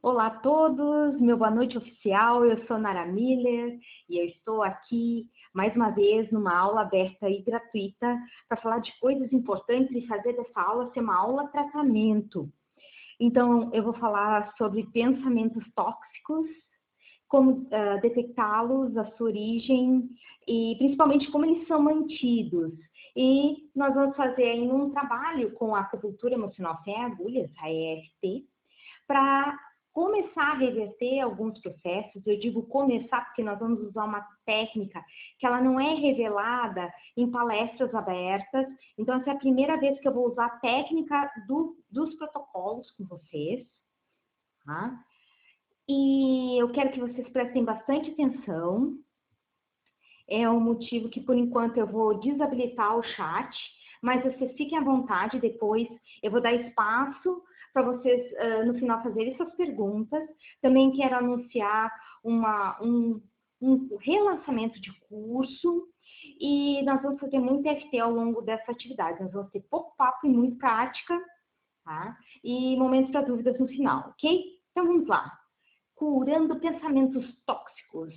[0.00, 2.44] Olá a todos, meu boa noite oficial.
[2.44, 7.42] Eu sou Nara Miller e eu estou aqui mais uma vez numa aula aberta e
[7.42, 8.16] gratuita
[8.48, 12.48] para falar de coisas importantes e fazer dessa aula ser uma aula tratamento.
[13.18, 16.46] Então, eu vou falar sobre pensamentos tóxicos,
[17.26, 20.08] como uh, detectá-los, a sua origem
[20.46, 22.72] e principalmente como eles são mantidos.
[23.16, 28.46] E nós vamos fazer aí um trabalho com a acupuntura emocional sem agulhas, a EFT,
[29.04, 29.58] para
[29.98, 32.24] começar a reverter alguns processos.
[32.24, 35.04] Eu digo começar porque nós vamos usar uma técnica
[35.40, 38.64] que ela não é revelada em palestras abertas.
[38.96, 42.88] Então, essa é a primeira vez que eu vou usar a técnica do, dos protocolos
[42.92, 43.66] com vocês.
[44.64, 44.96] Tá?
[45.88, 48.96] E eu quero que vocês prestem bastante atenção.
[50.28, 53.50] É um motivo que, por enquanto, eu vou desabilitar o chat,
[54.00, 55.88] mas vocês fiquem à vontade depois.
[56.22, 60.28] Eu vou dar espaço para vocês, uh, no final, fazerem suas perguntas.
[60.60, 61.92] Também quero anunciar
[62.24, 63.20] uma, um,
[63.60, 65.88] um relançamento de curso
[66.40, 69.22] e nós vamos fazer muito FT ao longo dessa atividade.
[69.22, 71.18] Nós vamos ter pouco papo e muito prática,
[71.84, 72.16] tá?
[72.44, 74.44] E momentos para dúvidas no final, ok?
[74.70, 75.38] Então vamos lá.
[75.94, 78.14] Curando pensamentos tóxicos.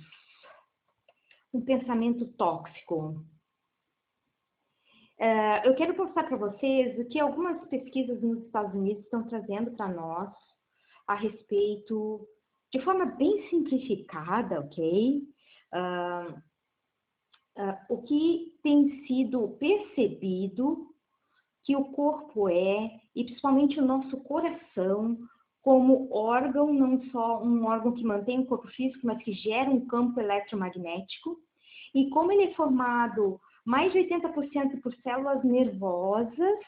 [1.52, 3.24] Um pensamento tóxico.
[5.22, 9.70] Uh, eu quero mostrar para vocês o que algumas pesquisas nos Estados Unidos estão trazendo
[9.70, 10.28] para nós
[11.06, 12.26] a respeito,
[12.72, 15.22] de forma bem simplificada, ok?
[15.72, 16.32] Uh,
[17.56, 20.88] uh, o que tem sido percebido
[21.62, 25.16] que o corpo é, e principalmente o nosso coração,
[25.62, 29.86] como órgão, não só um órgão que mantém o corpo físico, mas que gera um
[29.86, 31.38] campo eletromagnético,
[31.94, 36.58] e como ele é formado mais de 80% por células nervosas,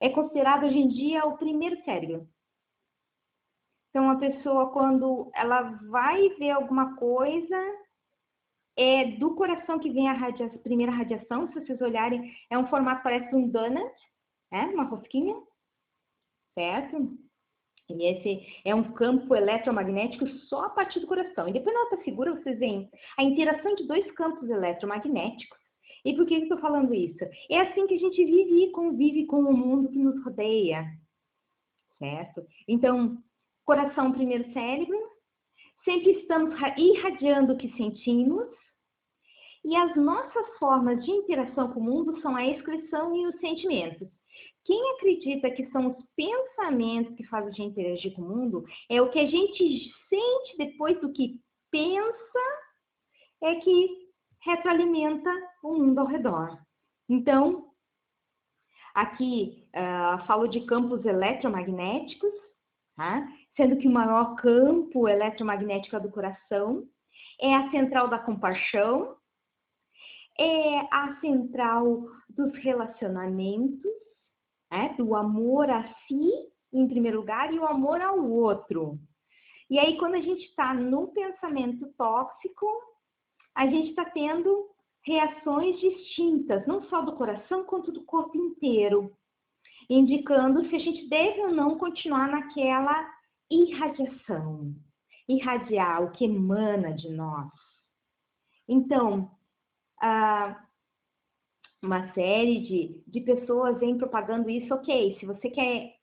[0.00, 2.28] é considerado hoje em dia o primeiro cérebro.
[3.90, 7.56] Então, a pessoa, quando ela vai ver alguma coisa,
[8.76, 10.16] é do coração que vem a,
[10.64, 11.46] primeira radiação.
[11.48, 13.94] Se vocês olharem, é um formato parece um donut,
[14.52, 15.36] é uma rosquinha,
[16.58, 17.16] certo?
[17.88, 21.48] E esse é um campo eletromagnético só a partir do coração.
[21.48, 25.63] E depois na outra figura vocês veem a interação de dois campos eletromagnéticos
[26.04, 27.24] e por que estou falando isso?
[27.50, 30.84] É assim que a gente vive e convive com o mundo que nos rodeia,
[31.98, 32.44] certo?
[32.68, 33.18] Então,
[33.64, 34.98] coração, primeiro cérebro,
[35.84, 38.48] sempre estamos irradiando o que sentimos,
[39.64, 44.08] e as nossas formas de interação com o mundo são a expressão e os sentimentos.
[44.64, 49.00] Quem acredita que são os pensamentos que fazem a gente interagir com o mundo, é
[49.00, 51.40] o que a gente sente depois do que
[51.70, 52.40] pensa,
[53.42, 54.03] é que
[54.44, 55.30] retroalimenta
[55.62, 56.58] o mundo ao redor.
[57.08, 57.70] Então,
[58.94, 62.32] aqui uh, falo de campos eletromagnéticos,
[62.96, 63.26] tá?
[63.56, 66.86] sendo que o maior campo eletromagnético é do coração,
[67.40, 69.16] é a central da compaixão,
[70.38, 73.92] é a central dos relacionamentos,
[74.70, 74.94] né?
[74.98, 76.30] do amor a si,
[76.72, 78.98] em primeiro lugar, e o amor ao outro.
[79.70, 82.66] E aí, quando a gente está no pensamento tóxico,
[83.54, 84.68] a gente está tendo
[85.04, 89.14] reações distintas, não só do coração, quanto do corpo inteiro,
[89.88, 93.12] indicando se a gente deve ou não continuar naquela
[93.50, 94.74] irradiação,
[95.28, 97.50] irradiar o que emana de nós.
[98.66, 99.30] Então,
[101.82, 105.94] uma série de, de pessoas vem propagando isso, ok, se você quer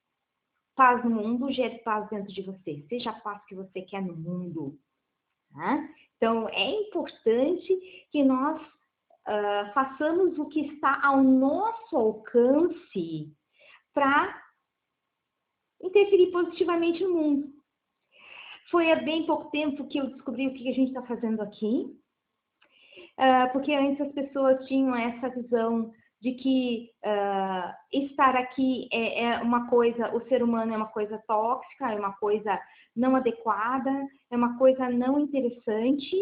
[0.75, 4.15] paz no mundo, gere paz dentro de você, seja a paz que você quer no
[4.15, 4.79] mundo.
[5.53, 5.89] Tá?
[6.21, 13.35] Então, é importante que nós uh, façamos o que está ao nosso alcance
[13.91, 14.39] para
[15.81, 17.51] interferir positivamente no mundo.
[18.69, 21.91] Foi há bem pouco tempo que eu descobri o que a gente está fazendo aqui,
[23.17, 29.39] uh, porque antes as pessoas tinham essa visão de que uh, estar aqui é, é,
[29.39, 32.61] uma coisa, o ser humano é uma coisa tóxica, é uma coisa
[32.95, 33.91] não adequada,
[34.29, 36.15] é uma coisa não interessante.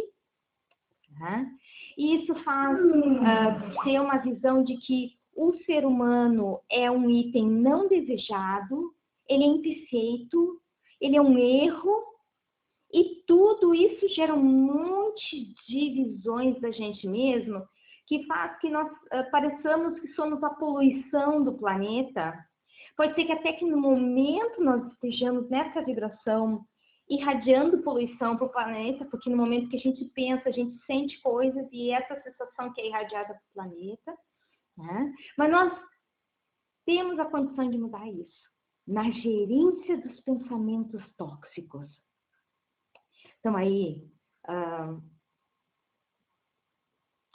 [1.19, 1.51] Né?
[1.97, 7.49] E isso faz uh, ter uma visão de que o ser humano é um item
[7.49, 8.93] não desejado,
[9.27, 10.61] ele é imperfeito,
[11.01, 12.03] ele é um erro,
[12.93, 17.67] e tudo isso gera um monte de visões da gente mesmo
[18.09, 22.33] que faz que nós uh, pareçamos que somos a poluição do planeta.
[22.97, 26.65] Pode ser que até que no momento nós estejamos nessa vibração
[27.07, 31.21] irradiando poluição para o planeta, porque no momento que a gente pensa, a gente sente
[31.21, 34.17] coisas e essa sensação que é irradiada para o planeta.
[34.75, 35.13] Né?
[35.37, 35.79] Mas nós
[36.85, 38.49] temos a condição de mudar isso
[38.87, 41.87] na gerência dos pensamentos tóxicos.
[43.39, 44.03] Então aí,
[44.47, 45.01] uh,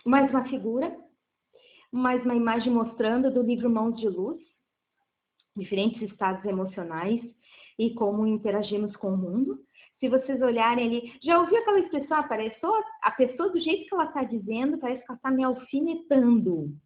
[0.04, 0.94] mais uma figura,
[1.90, 4.38] mais uma imagem mostrando do livro Mãos de Luz,
[5.56, 7.22] diferentes estados emocionais
[7.78, 9.64] e como interagimos com o mundo.
[9.98, 12.70] Se vocês olharem ali, já ouviu aquela expressão, apareceu
[13.00, 16.76] a pessoa do jeito que ela está dizendo, parece que ela está me alfinetando.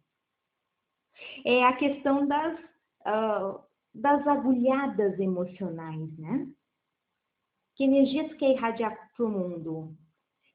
[1.45, 2.57] É a questão das,
[3.01, 3.59] uh,
[3.93, 6.47] das agulhadas emocionais, né?
[7.75, 9.93] Que energia tu quer irradiar para o mundo?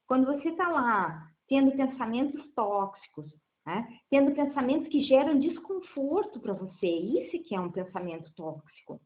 [0.07, 3.25] Quando você está lá tendo pensamentos tóxicos,
[3.65, 3.99] né?
[4.09, 8.99] tendo pensamentos que geram desconforto para você, isso que é um pensamento tóxico.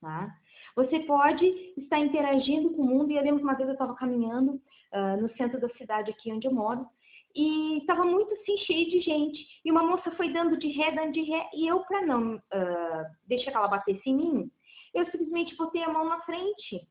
[0.00, 0.34] Tá?
[0.76, 1.44] Você pode
[1.76, 5.20] estar interagindo com o mundo, e eu lembro que uma vez eu estava caminhando uh,
[5.20, 6.86] no centro da cidade aqui onde eu moro,
[7.34, 11.12] e estava muito assim, cheio de gente, e uma moça foi dando de ré, dando
[11.12, 14.50] de ré, e eu, para não uh, deixar que ela batesse em mim,
[14.94, 16.88] eu simplesmente botei a mão na frente,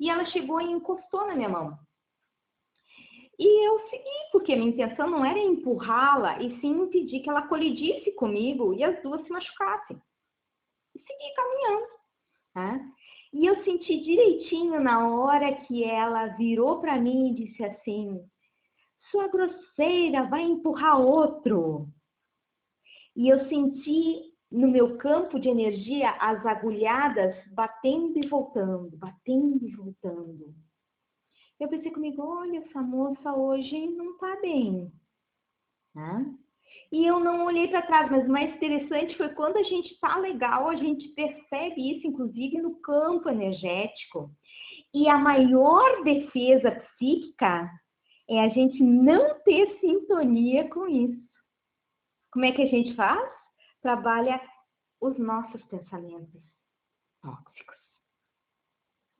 [0.00, 1.78] e ela chegou e encostou na minha mão.
[3.38, 8.10] E eu segui, porque minha intenção não era empurrá-la, e sim impedir que ela colidisse
[8.12, 10.00] comigo e as duas se machucassem.
[10.94, 11.86] E segui caminhando.
[12.52, 12.80] Tá?
[13.32, 18.20] E eu senti direitinho na hora que ela virou para mim e disse assim:
[19.10, 21.86] Sua grosseira, vai empurrar outro.
[23.14, 29.76] E eu senti no meu campo de energia as agulhadas batendo e voltando, batendo e
[29.76, 30.54] voltando.
[31.60, 34.92] Eu pensei comigo, olha, essa moça hoje não tá bem.
[35.94, 36.34] Né?
[36.90, 40.16] E eu não olhei para trás, mas o mais interessante foi quando a gente está
[40.18, 44.30] legal, a gente percebe isso, inclusive no campo energético.
[44.94, 47.70] E a maior defesa psíquica
[48.30, 51.28] é a gente não ter sintonia com isso.
[52.30, 53.30] Como é que a gente faz?
[53.82, 54.40] Trabalha
[55.00, 56.42] os nossos pensamentos
[57.20, 57.76] tóxicos.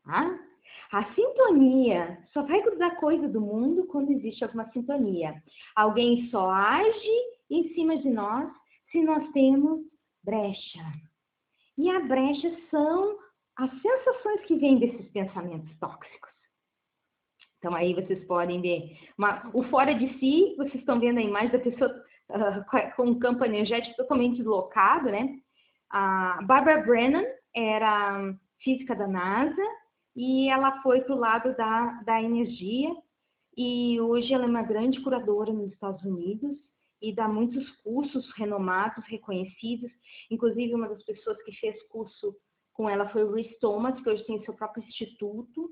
[0.05, 0.48] Tá?
[0.93, 5.35] A sintonia só vai cruzar coisa do mundo quando existe alguma sintonia.
[5.77, 7.13] Alguém só age
[7.51, 8.51] em cima de nós
[8.91, 9.81] se nós temos
[10.25, 10.81] brecha.
[11.77, 13.19] E a brecha são
[13.57, 16.31] as sensações que vêm desses pensamentos tóxicos.
[17.59, 21.51] Então aí vocês podem ver uma, o fora de si, vocês estão vendo a imagem
[21.51, 21.91] da pessoa
[22.31, 25.39] uh, com um campo energético totalmente deslocado, né?
[25.91, 27.25] A Barbara Brennan
[27.55, 28.33] era
[28.63, 29.63] física da NASA
[30.19, 32.93] e ela foi para o lado da, da energia
[33.57, 36.59] e hoje ela é uma grande curadora nos Estados Unidos
[37.01, 39.93] e dá muitos cursos renomados, reconhecidos.
[40.29, 42.35] Inclusive, uma das pessoas que fez curso
[42.73, 45.71] com ela foi o Rhys Thomas, que hoje tem seu próprio instituto,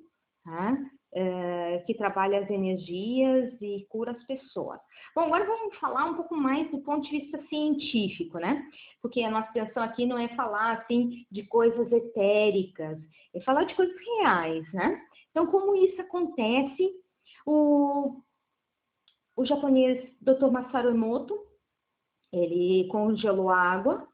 [1.12, 4.78] é, que trabalha as energias e cura as pessoas.
[5.14, 8.62] Bom, agora vamos falar um pouco mais do ponto de vista científico, né?
[9.00, 12.98] Porque a nossa intenção aqui não é falar, assim, de coisas etéricas,
[13.34, 15.00] é falar de coisas reais, né?
[15.30, 16.92] Então, como isso acontece,
[17.46, 18.20] o,
[19.36, 20.50] o japonês Dr.
[20.50, 21.38] Masaru Emoto,
[22.32, 24.06] ele congelou água,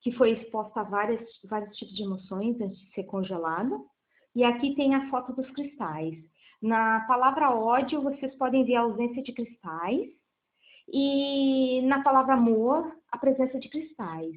[0.00, 3.78] que foi exposta a várias, vários tipos de emoções antes de ser congelada,
[4.38, 6.14] e aqui tem a foto dos cristais.
[6.62, 10.10] Na palavra ódio, vocês podem ver a ausência de cristais.
[10.86, 14.36] E na palavra amor, a presença de cristais.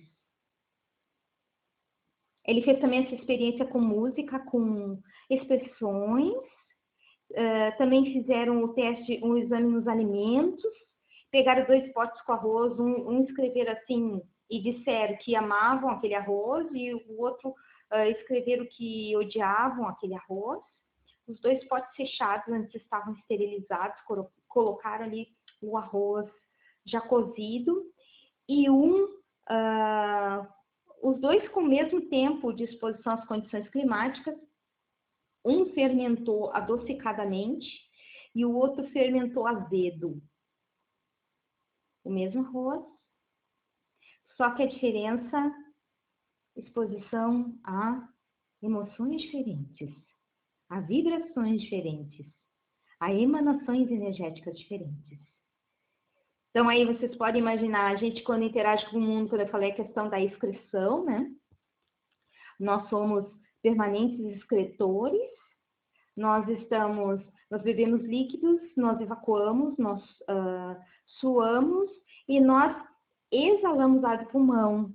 [2.47, 4.99] Ele fez também essa experiência com música, com
[5.29, 6.33] expressões.
[7.29, 10.73] Uh, também fizeram o teste, um exame nos alimentos.
[11.29, 16.67] Pegaram dois potes com arroz, um, um escreveram assim e disseram que amavam aquele arroz
[16.73, 17.53] e o outro
[17.91, 20.61] uh, escreveram que odiavam aquele arroz.
[21.27, 23.97] Os dois potes fechados antes estavam esterilizados,
[24.47, 25.27] colocaram ali
[25.61, 26.29] o arroz
[26.85, 27.85] já cozido
[28.49, 30.47] e um, uh,
[31.01, 34.35] os dois com o mesmo tempo de exposição às condições climáticas,
[35.45, 37.67] um fermentou adocicadamente
[38.35, 40.21] e o outro fermentou azedo.
[42.03, 42.83] O mesmo arroz,
[44.35, 45.53] só que a diferença
[46.55, 48.07] exposição a
[48.61, 49.93] emoções diferentes,
[50.69, 52.25] a vibrações diferentes,
[52.99, 55.19] a emanações energéticas diferentes.
[56.49, 59.71] Então aí vocês podem imaginar, a gente quando interage com o mundo, quando eu falei
[59.71, 61.31] a questão da excreção, né?
[62.59, 63.25] Nós somos
[63.63, 65.31] permanentes excretores,
[66.15, 70.79] nós estamos, nós bebemos líquidos, nós evacuamos, nós uh,
[71.19, 71.89] suamos
[72.27, 72.75] e nós
[73.31, 74.93] exalamos ar do pulmão,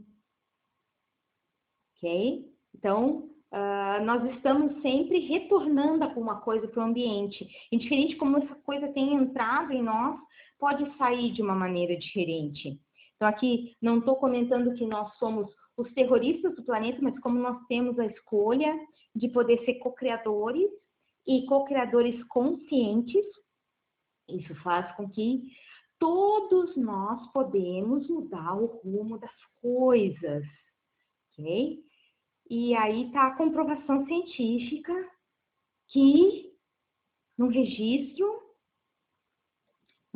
[1.97, 2.45] ok?
[2.75, 7.49] Então, uh, nós estamos sempre retornando alguma coisa para o ambiente.
[7.73, 10.19] Indiferente como essa coisa tem entrado em nós,
[10.59, 12.79] pode sair de uma maneira diferente.
[13.17, 17.65] Então, aqui não estou comentando que nós somos os terroristas do planeta, mas como nós
[17.67, 18.75] temos a escolha
[19.15, 20.71] de poder ser co-criadores
[21.27, 23.25] e co-criadores conscientes.
[24.29, 25.51] Isso faz com que
[25.99, 30.45] todos nós podemos mudar o rumo das coisas,
[31.33, 31.86] ok?
[32.49, 34.93] E aí está a comprovação científica
[35.89, 36.53] que
[37.37, 38.47] no registro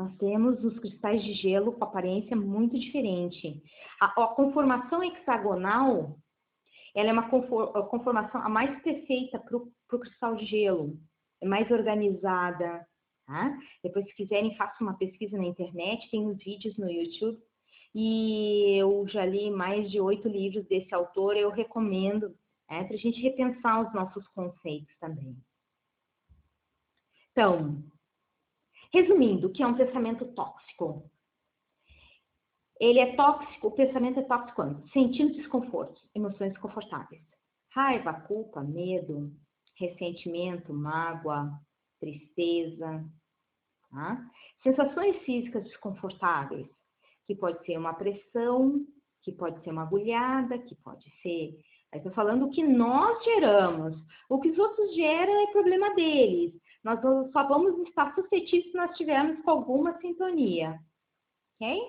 [0.00, 3.62] nós temos os cristais de gelo com aparência muito diferente.
[4.00, 6.16] A, a conformação hexagonal,
[6.94, 10.98] ela é uma conformação a mais perfeita para o cristal de gelo.
[11.42, 12.86] É mais organizada,
[13.26, 13.58] tá?
[13.82, 17.38] Depois, se quiserem, façam uma pesquisa na internet, tem os vídeos no YouTube.
[17.94, 22.36] E eu já li mais de oito livros desse autor, eu recomendo
[22.68, 25.36] é, para a gente repensar os nossos conceitos também.
[27.32, 27.82] Então,
[28.92, 31.08] Resumindo, o que é um pensamento tóxico?
[32.78, 34.88] Ele é tóxico, o pensamento é tóxico quando?
[34.90, 37.22] Sentindo desconforto, emoções desconfortáveis.
[37.72, 39.32] Raiva, culpa, medo,
[39.76, 41.52] ressentimento, mágoa,
[42.00, 43.04] tristeza.
[43.90, 44.30] Tá?
[44.62, 46.66] Sensações físicas desconfortáveis,
[47.30, 48.84] que pode ser uma pressão,
[49.22, 51.56] que pode ser uma agulhada, que pode ser.
[51.94, 53.96] Estou falando o que nós geramos.
[54.28, 56.52] O que os outros geram é problema deles.
[56.82, 57.00] Nós
[57.32, 60.76] só vamos estar suscetíveis se nós tivermos com alguma sintonia.
[61.54, 61.80] Ok?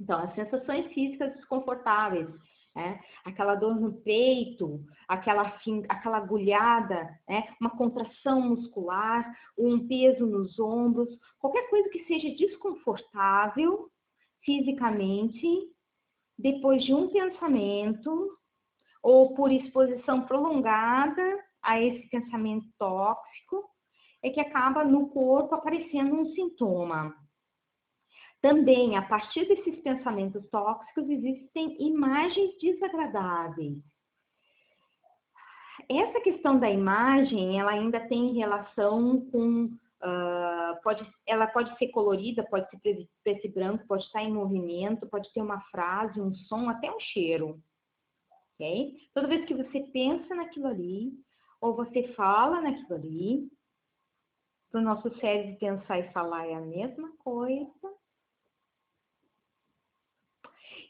[0.00, 2.28] Então, as sensações físicas desconfortáveis,
[2.74, 3.00] né?
[3.26, 5.42] aquela dor no peito, aquela,
[5.90, 7.54] aquela agulhada, né?
[7.60, 13.90] uma contração muscular, um peso nos ombros, qualquer coisa que seja desconfortável
[14.44, 15.72] fisicamente,
[16.38, 18.38] depois de um pensamento
[19.02, 21.22] ou por exposição prolongada
[21.62, 23.64] a esse pensamento tóxico,
[24.22, 27.14] é que acaba no corpo aparecendo um sintoma.
[28.40, 33.78] Também, a partir desses pensamentos tóxicos, existem imagens desagradáveis.
[35.88, 39.70] Essa questão da imagem, ela ainda tem relação com,
[40.02, 45.08] uh, pode, ela pode ser colorida, pode ser preto e branco, pode estar em movimento,
[45.08, 47.60] pode ter uma frase, um som, até um cheiro.
[48.54, 48.96] Ok?
[49.14, 51.12] Toda vez que você pensa naquilo ali,
[51.60, 53.48] ou você fala naquilo ali,
[54.70, 57.94] para o nosso cérebro pensar e falar é a mesma coisa.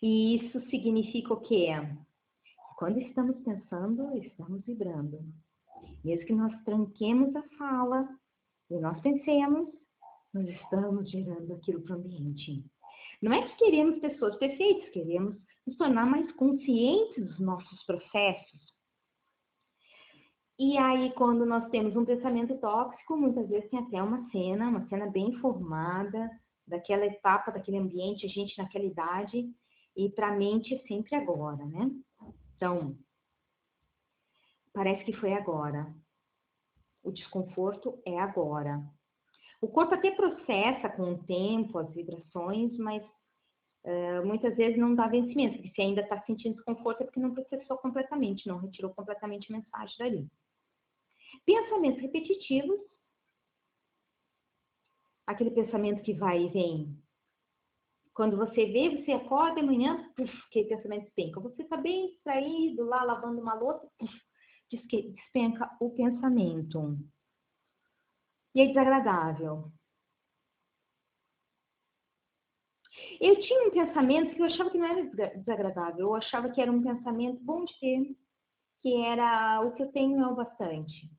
[0.01, 1.69] E isso significa o quê?
[2.77, 5.21] Quando estamos pensando, estamos vibrando.
[6.05, 8.09] Mesmo que nós tranquemos a fala
[8.73, 9.69] e nós pensemos,
[10.33, 12.65] nós estamos gerando aquilo para o ambiente.
[13.21, 15.37] Não é que queremos pessoas perfeitas, queremos
[15.67, 18.73] nos tornar mais conscientes dos nossos processos,
[20.65, 24.87] e aí, quando nós temos um pensamento tóxico, muitas vezes tem até uma cena, uma
[24.87, 26.31] cena bem formada,
[26.67, 29.51] daquela etapa, daquele ambiente, a gente naquela idade,
[29.97, 31.91] e para a mente é sempre agora, né?
[32.57, 32.97] Então,
[34.73, 35.93] parece que foi agora.
[37.03, 38.83] O desconforto é agora.
[39.61, 43.03] O corpo até processa com o tempo as vibrações, mas
[43.85, 47.33] uh, muitas vezes não dá vencimento, porque se ainda está sentindo desconforto é porque não
[47.33, 50.29] processou completamente, não retirou completamente a mensagem dali.
[51.45, 52.81] Pensamentos repetitivos,
[55.27, 57.03] aquele pensamento que vai e vem.
[58.15, 61.41] Quando você vê, você acorda de manhã, puf, aquele pensamento despenca.
[61.41, 64.13] Você está bem distraído lá, lavando uma louça, puf,
[64.77, 66.99] despenca o pensamento.
[68.55, 69.73] E é desagradável.
[73.21, 75.05] Eu tinha um pensamento que eu achava que não era
[75.37, 78.17] desagradável, eu achava que era um pensamento bom de ter,
[78.83, 81.11] que era o que eu tenho é o bastante.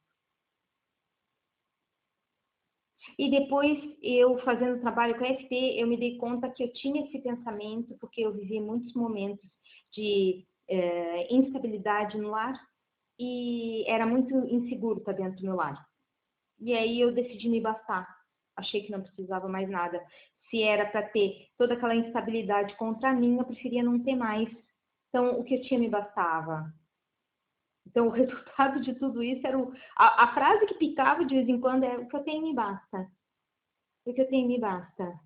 [3.18, 7.06] E depois, eu fazendo trabalho com a FT, eu me dei conta que eu tinha
[7.06, 9.48] esse pensamento, porque eu vivi muitos momentos
[9.92, 12.60] de é, instabilidade no lar
[13.24, 15.88] e era muito inseguro estar dentro do meu lar.
[16.60, 18.06] E aí eu decidi me bastar.
[18.58, 20.06] Achei que não precisava mais nada.
[20.50, 24.50] Se era para ter toda aquela instabilidade contra mim, eu preferia não ter mais.
[25.08, 26.72] Então, o que eu tinha me bastava.
[27.88, 31.48] Então, o resultado de tudo isso era o, a, a, frase que picava de vez
[31.48, 33.10] em quando é o que eu tenho me basta.
[34.06, 35.20] O que eu tenho me basta.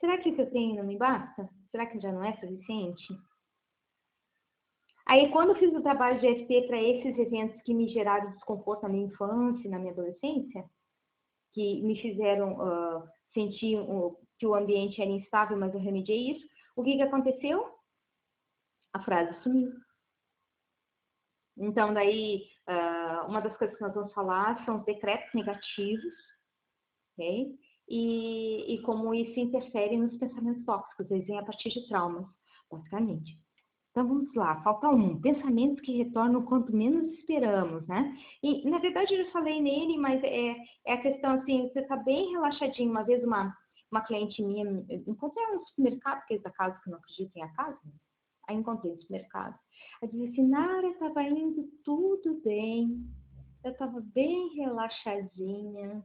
[0.00, 1.48] Será que o que eu tenho não me basta?
[1.70, 3.14] Será que já não é suficiente?
[5.06, 8.82] Aí, quando eu fiz o trabalho de FT para esses eventos que me geraram desconforto
[8.82, 10.64] na minha infância na minha adolescência,
[11.52, 13.78] que me fizeram uh, sentir
[14.38, 17.78] que o ambiente era instável, mas eu remediei isso, o que, que aconteceu?
[18.94, 19.72] A frase sumiu.
[21.56, 26.14] Então, daí, uh, uma das coisas que nós vamos falar são os decretos negativos,
[27.12, 27.58] ok?
[27.88, 32.26] E, e como isso interfere nos pensamentos tóxicos, eles vêm a partir de traumas,
[32.70, 33.41] basicamente.
[33.92, 38.16] Então vamos lá, falta um, pensamentos que retornam quanto menos esperamos, né?
[38.42, 40.56] E na verdade eu já falei nele, mas é,
[40.86, 42.90] é a questão assim, você tá bem relaxadinho.
[42.90, 43.54] Uma vez uma,
[43.90, 44.64] uma cliente minha,
[45.06, 47.78] encontrei ela no supermercado, que é da casa que não acredito em a casa,
[48.48, 49.58] aí encontrei no supermercado.
[50.00, 53.06] Ela disse assim, Nara, estava indo tudo bem,
[53.62, 56.02] eu estava bem relaxadinha,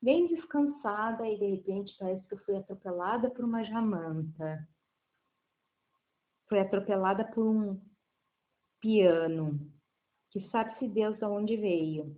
[0.00, 4.64] bem descansada, e de repente parece que eu fui atropelada por uma jamanta
[6.50, 7.80] foi atropelada por um
[8.80, 9.72] piano,
[10.30, 12.16] que sabe-se Deus de onde veio.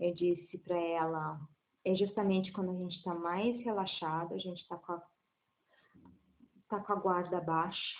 [0.00, 1.38] Eu disse para ela,
[1.84, 5.06] é justamente quando a gente está mais relaxado, a gente está com, a,
[6.70, 7.98] tá com a guarda baixa,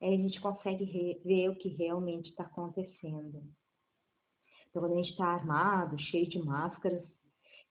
[0.00, 3.44] aí a gente consegue ver o que realmente está acontecendo.
[4.70, 7.06] Então, quando a gente está armado, cheio de máscaras,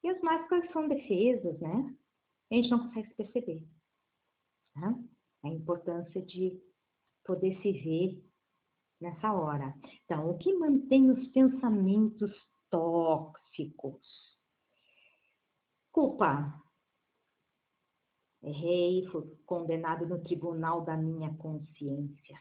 [0.03, 1.96] e as máscaras são defesas, né?
[2.51, 3.68] A gente não consegue se perceber.
[4.75, 5.11] Né?
[5.43, 6.62] A importância de
[7.25, 8.24] poder se ver
[9.00, 9.74] nessa hora.
[10.05, 12.31] Então, o que mantém os pensamentos
[12.69, 14.01] tóxicos?
[15.91, 16.62] Culpa.
[18.43, 22.39] Errei, fui condenado no tribunal da minha consciência.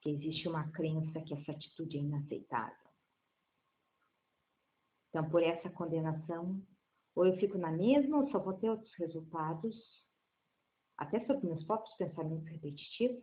[0.00, 2.86] Que existe uma crença que essa atitude é inaceitável.
[5.08, 6.62] Então, por essa condenação,
[7.14, 9.74] ou eu fico na mesma ou só vou ter outros resultados,
[10.96, 13.22] até sobre meus próprios pensamentos repetitivos,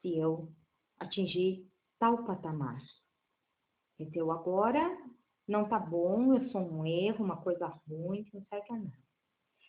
[0.00, 0.52] se eu
[0.98, 1.66] atingir
[1.98, 2.80] tal patamar.
[3.98, 4.96] Então, agora
[5.46, 9.06] não tá bom, eu sou um erro, uma coisa ruim, não serve a nada.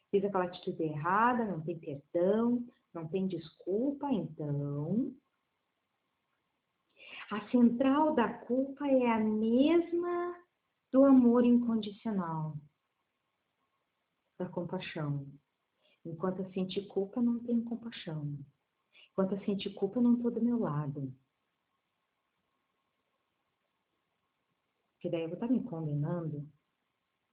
[0.10, 5.14] Fiz aquela atitude errada, não tem perdão, não tem desculpa, então.
[7.30, 10.36] A central da culpa é a mesma
[10.92, 12.56] do amor incondicional,
[14.40, 15.28] da compaixão.
[16.10, 18.38] Enquanto eu sentir culpa, não tenho compaixão.
[19.12, 21.14] Enquanto eu sentir culpa, não estou do meu lado.
[24.94, 26.48] Porque daí eu vou estar me condenando.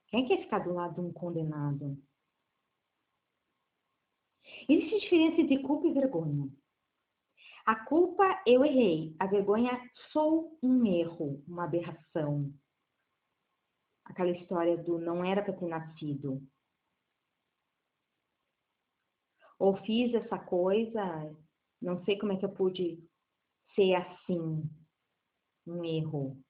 [0.08, 1.98] Quem quer ficar do lado de um condenado?
[4.68, 6.50] Existe diferença entre culpa e vergonha.
[7.66, 9.14] A culpa, eu errei.
[9.18, 9.78] A vergonha,
[10.12, 12.52] sou um erro, uma aberração.
[14.04, 16.42] Aquela história do não era para ter nascido.
[19.58, 21.36] Ou fiz essa coisa,
[21.80, 23.02] não sei como é que eu pude
[23.74, 24.68] ser assim,
[25.66, 26.40] um erro.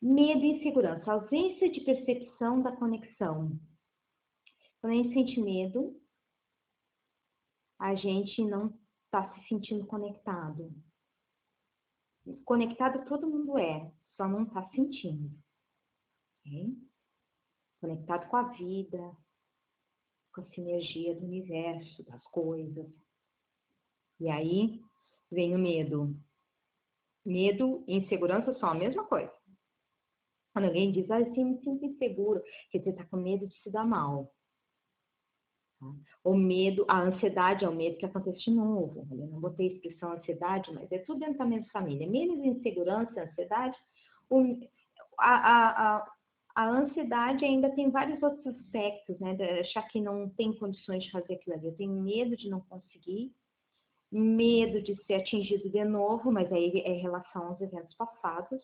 [0.00, 3.58] Medo e insegurança, ausência de percepção da conexão.
[4.80, 6.00] Quando a gente sente medo,
[7.80, 10.72] a gente não está se sentindo conectado.
[12.44, 15.30] Conectado todo mundo é, só não está sentindo.
[16.40, 16.76] Okay?
[17.80, 19.16] Conectado com a vida,
[20.32, 22.86] com a sinergia do universo, das coisas.
[24.20, 24.80] E aí
[25.30, 26.14] vem o medo.
[27.24, 29.32] Medo e insegurança são a mesma coisa.
[30.52, 33.70] Quando alguém diz, ah, eu me sinto inseguro, quer dizer, está com medo de se
[33.70, 34.32] dar mal.
[35.78, 35.86] Tá?
[36.24, 39.06] O medo, a ansiedade é o medo que acontece de novo.
[39.10, 42.08] Eu não botei expressão ansiedade, mas é tudo dentro da mesma família.
[42.08, 43.76] Menos insegurança, ansiedade,
[44.28, 44.58] o,
[45.18, 46.12] a, a, a,
[46.58, 49.32] a ansiedade ainda tem vários outros aspectos, né?
[49.32, 51.68] De achar que não tem condições de fazer aquilo ali.
[51.68, 53.32] Eu tenho medo de não conseguir,
[54.10, 58.60] medo de ser atingido de novo, mas aí é em relação aos eventos passados.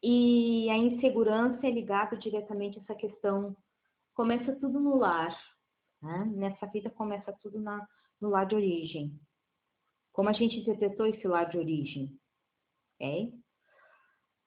[0.00, 3.56] E a insegurança é ligada diretamente a essa questão.
[4.14, 5.36] Começa tudo no lar.
[6.00, 6.30] Né?
[6.36, 7.84] Nessa vida começa tudo na,
[8.20, 9.20] no lar de origem.
[10.12, 12.16] Como a gente interpretou esse lar de origem?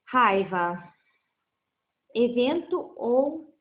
[0.06, 0.93] Raiva,
[2.13, 3.54] evento ou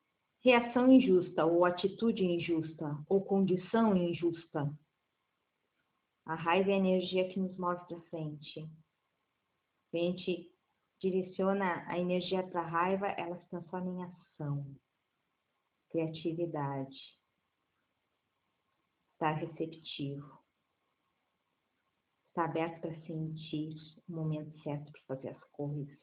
[0.45, 4.71] reação injusta, ou atitude injusta, ou condição injusta.
[6.27, 8.61] A raiva é a energia que nos move para frente.
[9.93, 10.53] A gente
[11.01, 14.75] direciona a energia para a raiva, ela se transforma em ação,
[15.91, 17.19] criatividade,
[19.13, 20.43] estar receptivo,
[22.29, 23.77] estar aberto para sentir
[24.09, 26.02] o momento certo para fazer as coisas.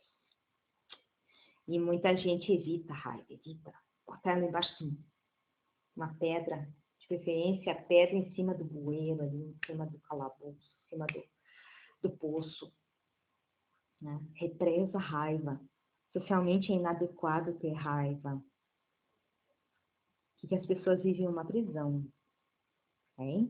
[1.70, 3.72] E muita gente evita raiva, evita.
[4.08, 4.98] Botar ela embaixo de
[5.96, 6.68] uma pedra,
[7.00, 11.06] de preferência a pedra em cima do bueiro, ali, em cima do calabouço, em cima
[11.06, 11.24] do,
[12.02, 12.74] do poço.
[14.02, 14.20] Né?
[14.34, 15.62] Represa a raiva.
[16.12, 18.44] Socialmente é inadequado ter raiva.
[20.40, 22.04] Que as pessoas vivem uma prisão.
[23.14, 23.48] Okay?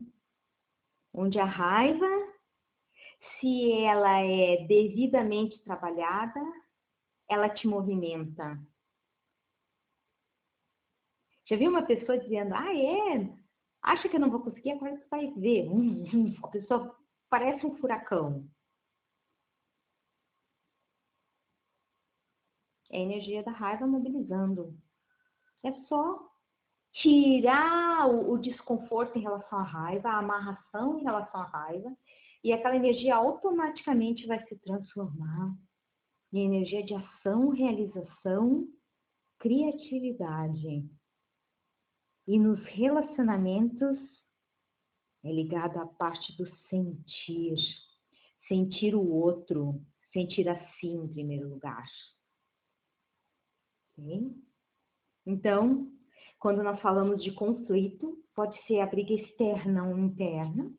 [1.14, 2.06] Onde a raiva,
[3.40, 6.38] se ela é devidamente trabalhada,
[7.30, 8.60] ela te movimenta.
[11.46, 13.30] Já viu uma pessoa dizendo, ah, é?
[13.82, 14.72] Acha que eu não vou conseguir?
[14.72, 15.68] Agora você vai ver.
[16.42, 16.96] a pessoa
[17.30, 18.46] parece um furacão.
[22.90, 24.76] É a energia da raiva mobilizando.
[25.64, 26.28] É só
[26.94, 31.96] tirar o, o, desconforto em relação à raiva, a amarração em relação à raiva,
[32.42, 35.54] e aquela energia automaticamente vai se transformar
[36.32, 38.68] em energia de ação, realização,
[39.38, 40.88] criatividade.
[42.26, 43.98] E nos relacionamentos
[45.24, 47.56] é ligado à parte do sentir,
[48.46, 49.80] sentir o outro,
[50.12, 51.86] sentir a si em primeiro lugar.
[53.98, 54.32] Okay?
[55.26, 55.90] Então,
[56.38, 60.72] quando nós falamos de conflito, pode ser a briga externa ou interna.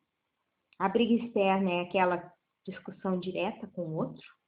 [0.79, 2.33] A briga externa é aquela
[2.65, 4.40] discussão direta com o outro.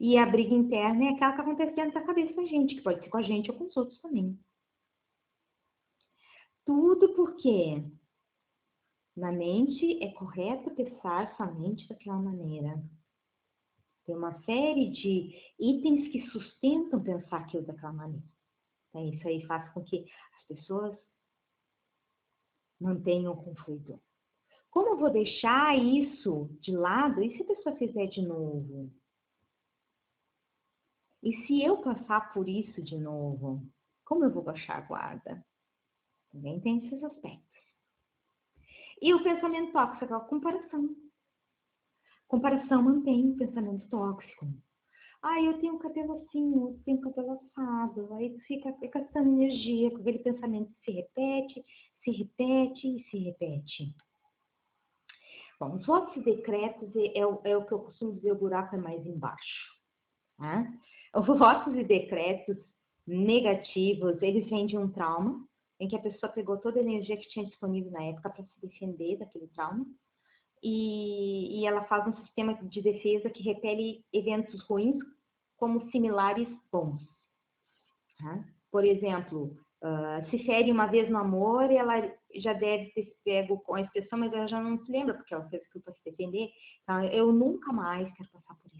[0.00, 3.00] E a briga interna é aquela que acontece dentro da cabeça da gente, que pode
[3.00, 4.38] ser com a gente ou com os outros também.
[6.64, 7.82] Tudo porque
[9.16, 12.80] na mente é correto pensar somente daquela maneira.
[14.06, 18.24] Tem uma série de itens que sustentam pensar aquilo daquela maneira.
[18.88, 20.96] Então, isso aí faz com que as pessoas
[22.80, 24.00] mantenham o conflito.
[24.70, 27.22] Como eu vou deixar isso de lado?
[27.22, 28.90] E se a pessoa fizer de novo?
[31.28, 33.62] E se eu passar por isso de novo?
[34.02, 35.44] Como eu vou baixar a guarda?
[36.32, 37.60] Também tem esses aspectos.
[39.02, 40.96] E o pensamento tóxico a comparação.
[42.26, 44.46] Comparação mantém o pensamento tóxico.
[45.22, 48.14] Ah, eu tenho cabelo assim, eu tenho cabelo assado.
[48.14, 51.66] Aí fica gastando energia com aquele pensamento que se repete,
[52.04, 53.94] se repete e se repete.
[55.60, 58.78] Bom, os e decretos é, é, é, o que eu costumo dizer, o buraco é
[58.78, 59.76] mais embaixo.
[60.38, 60.64] Tá?
[61.14, 62.56] Os votos e decretos
[63.06, 65.46] negativos, eles vêm de um trauma,
[65.80, 68.60] em que a pessoa pegou toda a energia que tinha disponível na época para se
[68.60, 69.86] defender daquele trauma,
[70.62, 74.98] e, e ela faz um sistema de defesa que repele eventos ruins
[75.56, 77.00] como similares bons.
[78.18, 78.44] Tá?
[78.70, 83.74] Por exemplo, uh, se fere uma vez no amor, ela já deve ter pego com
[83.74, 86.50] a expressão, mas ela já não se lembra, porque ela fez aquilo para se defender.
[86.82, 88.77] Então, eu nunca mais quero passar por isso.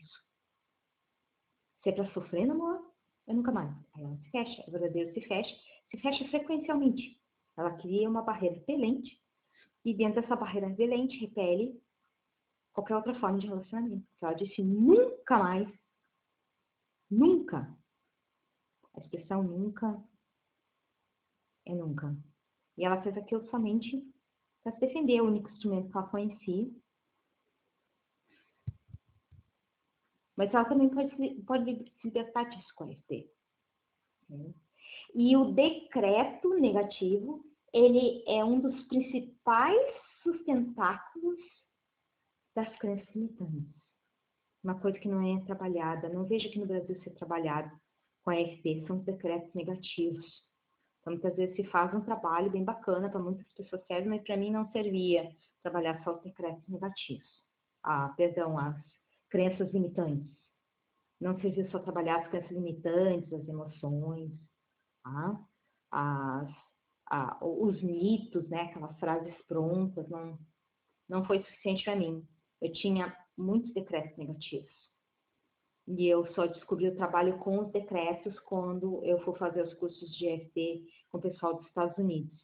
[1.82, 2.92] Se é para sofrer amor,
[3.26, 3.70] eu nunca mais.
[3.94, 5.54] Aí ela se fecha, o verdadeiro se fecha,
[5.90, 7.20] se fecha frequencialmente.
[7.56, 9.20] Ela cria uma barreira repelente
[9.84, 11.80] e dentro dessa barreira repelente repele
[12.72, 14.06] qualquer outra forma de relacionamento.
[14.20, 15.68] Ela disse nunca mais,
[17.10, 17.76] nunca.
[18.94, 20.02] A expressão nunca
[21.66, 22.16] é nunca.
[22.76, 24.02] E ela fez aquilo somente
[24.62, 26.70] para se defender, o único instrumento que ela conhecia.
[30.38, 33.28] Mas ela também pode, pode se libertar com a FT.
[35.12, 39.76] E o decreto negativo ele é um dos principais
[40.22, 41.40] sustentáculos
[42.54, 43.74] das crenças limitantes.
[44.62, 47.76] Uma coisa que não é trabalhada, não vejo aqui no Brasil ser trabalhado
[48.22, 50.24] com a FP, são os decretos negativos.
[51.00, 54.36] Então, muitas vezes se faz um trabalho bem bacana, para muitas pessoas serve, mas para
[54.36, 57.26] mim não servia trabalhar só os decretos negativos.
[57.82, 58.76] Ah, perdão, as
[59.28, 60.28] crenças limitantes.
[61.20, 64.32] Não servia só trabalhar as crenças limitantes, as emoções,
[65.02, 65.40] tá?
[65.90, 66.48] as
[67.10, 70.38] ah, os mitos, né, aquelas frases prontas, não,
[71.08, 72.26] não foi suficiente para mim.
[72.60, 74.70] Eu tinha muitos decretos negativos.
[75.86, 80.14] E eu só descobri o trabalho com os decretos quando eu for fazer os cursos
[80.14, 82.38] de EFT com o pessoal dos Estados Unidos.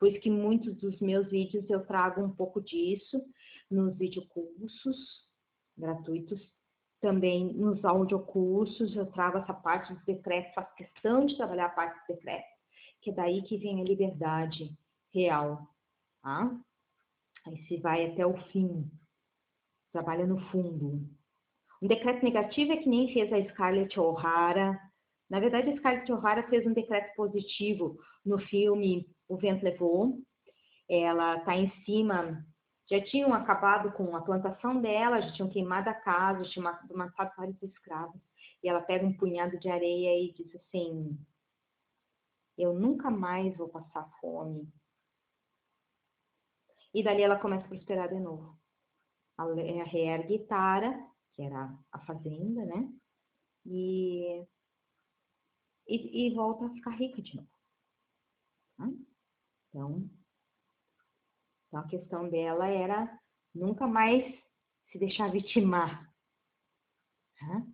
[0.00, 3.24] Por isso que muitos dos meus vídeos eu trago um pouco disso
[3.70, 5.24] nos videocursos
[5.82, 6.40] gratuitos,
[7.00, 11.98] também nos audiocursos eu trago essa parte dos decretos, faço questão de trabalhar a parte
[11.98, 12.52] dos decretos
[13.02, 14.72] que é daí que vem a liberdade
[15.12, 15.68] real,
[16.22, 16.56] tá?
[17.44, 18.88] Aí se vai até o fim,
[19.92, 21.04] trabalha no fundo.
[21.82, 24.80] Um decreto negativo é que nem fez a Scarlett O'Hara.
[25.28, 30.20] Na verdade, a Scarlett O'Hara fez um decreto positivo no filme O Vento Levou.
[30.88, 32.46] Ela está em cima,
[32.92, 37.62] já tinham acabado com a plantação dela, já tinham queimado a casa, tinham matado vários
[37.62, 38.20] escravos.
[38.62, 41.18] E ela pega um punhado de areia e diz assim:
[42.58, 44.70] eu nunca mais vou passar fome.
[46.92, 48.60] E dali ela começa a prosperar de novo.
[49.38, 49.44] A
[49.84, 50.92] reergue Tara,
[51.34, 52.92] que era a fazenda, né?
[53.64, 54.46] E,
[55.88, 57.48] e, e volta a ficar rica de novo.
[58.76, 58.86] Tá?
[59.70, 60.10] Então,
[61.72, 63.18] então, a questão dela era
[63.54, 64.22] nunca mais
[64.90, 66.06] se deixar vitimar.
[67.40, 67.66] Tá?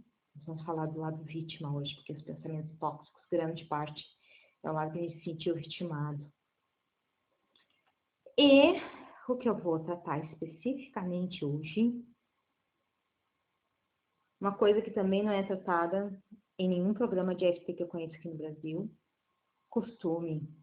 [0.47, 4.05] Vamos falar do lado vítima hoje, porque os pensamentos tóxicos, grande parte,
[4.63, 6.33] é o lado que a gente se sentiu vitimado.
[8.39, 8.81] E
[9.29, 12.01] o que eu vou tratar especificamente hoje,
[14.41, 16.17] uma coisa que também não é tratada
[16.57, 18.89] em nenhum programa de EFT que eu conheço aqui no Brasil,
[19.69, 20.57] costume.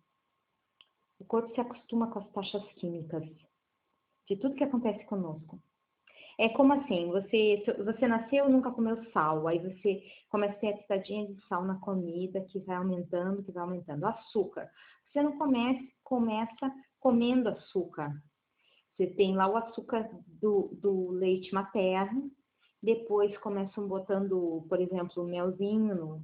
[1.20, 3.24] O corpo se acostuma com as taxas químicas
[4.28, 5.60] de tudo que acontece conosco.
[6.38, 10.78] É como assim, você, você nasceu nunca comeu sal, aí você começa a ter a
[10.78, 14.06] pitadinha de sal na comida que vai aumentando, que vai aumentando.
[14.06, 14.70] Açúcar.
[15.08, 18.12] Você não começa, começa comendo açúcar.
[18.98, 22.32] Você tem lá o açúcar do, do leite materno,
[22.82, 26.24] depois começam botando, por exemplo, melzinho no,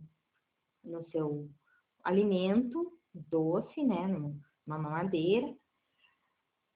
[0.84, 1.50] no seu
[2.04, 4.08] alimento, doce, né,
[4.72, 5.54] numa mamadeira.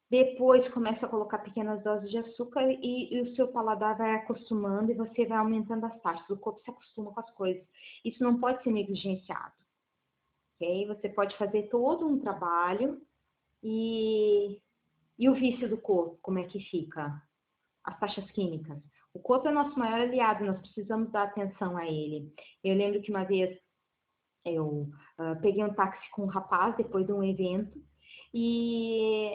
[0.09, 4.91] Depois começa a colocar pequenas doses de açúcar e, e, o seu paladar vai acostumando
[4.91, 6.29] e você vai aumentando as taxas.
[6.29, 7.65] O corpo se acostuma com as coisas.
[8.03, 9.53] Isso não pode ser negligenciado.
[10.55, 10.87] Ok?
[10.87, 13.01] Você pode fazer todo um trabalho
[13.63, 14.61] e,
[15.17, 17.21] e o vício do corpo, como é que fica?
[17.83, 18.77] As taxas químicas.
[19.13, 22.31] O corpo é nosso maior aliado, nós precisamos dar atenção a ele.
[22.63, 23.57] Eu lembro que uma vez
[24.45, 24.87] eu
[25.19, 27.77] uh, peguei um táxi com um rapaz depois de um evento
[28.33, 29.31] e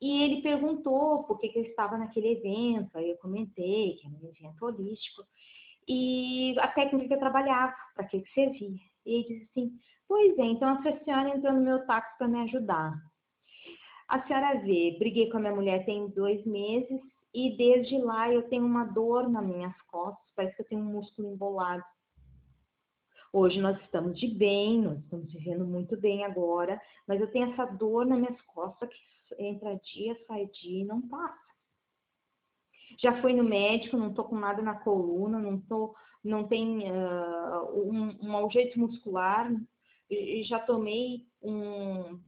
[0.00, 4.14] e ele perguntou por que, que eu estava naquele evento, aí eu comentei que era
[4.14, 5.24] um evento holístico,
[5.88, 8.78] e a técnica que eu trabalhava, para que, que servia.
[9.04, 9.72] E ele disse assim,
[10.06, 12.94] pois é, então a senhora entrou no meu táxi para me ajudar.
[14.06, 17.00] A senhora vê, briguei com a minha mulher tem dois meses,
[17.34, 20.92] e desde lá eu tenho uma dor nas minhas costas, parece que eu tenho um
[20.92, 21.82] músculo embolado.
[23.32, 27.66] Hoje nós estamos de bem, nós estamos vivendo muito bem agora, mas eu tenho essa
[27.66, 28.88] dor nas minhas costas
[29.26, 31.36] que entra dia, sai dia e não passa.
[32.98, 37.90] Já fui no médico, não tô com nada na coluna, não tô, não tem uh,
[37.90, 39.52] um, um algeito muscular,
[40.10, 42.18] e já tomei um,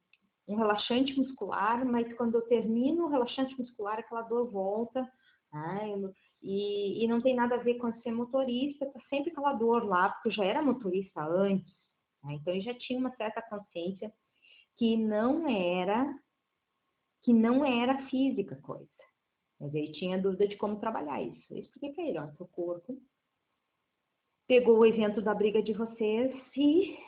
[0.46, 5.00] um relaxante muscular, mas quando eu termino o relaxante muscular, aquela dor volta,
[5.50, 6.12] né?
[6.42, 10.08] E, e, não tem nada a ver com ser motorista, tá sempre aquela dor lá,
[10.08, 11.70] porque eu já era motorista antes,
[12.24, 12.34] né?
[12.34, 14.12] então eu já tinha uma certa consciência
[14.76, 16.18] que não era
[17.22, 18.88] que não era física coisa.
[19.60, 21.44] Mas ele tinha dúvida de como trabalhar isso.
[21.50, 22.98] Eu expliquei para ele, ó, seu corpo
[24.50, 26.98] pegou o evento da briga de vocês e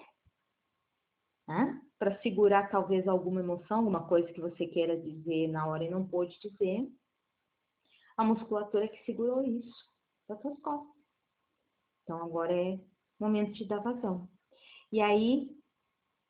[1.49, 5.91] né, para segurar talvez alguma emoção, alguma coisa que você queira dizer na hora e
[5.91, 6.89] não pôde dizer,
[8.17, 9.85] a musculatura que segurou isso
[10.29, 11.03] das suas costas.
[12.03, 12.81] Então agora é
[13.19, 14.29] momento de dar vazão.
[14.91, 15.49] E aí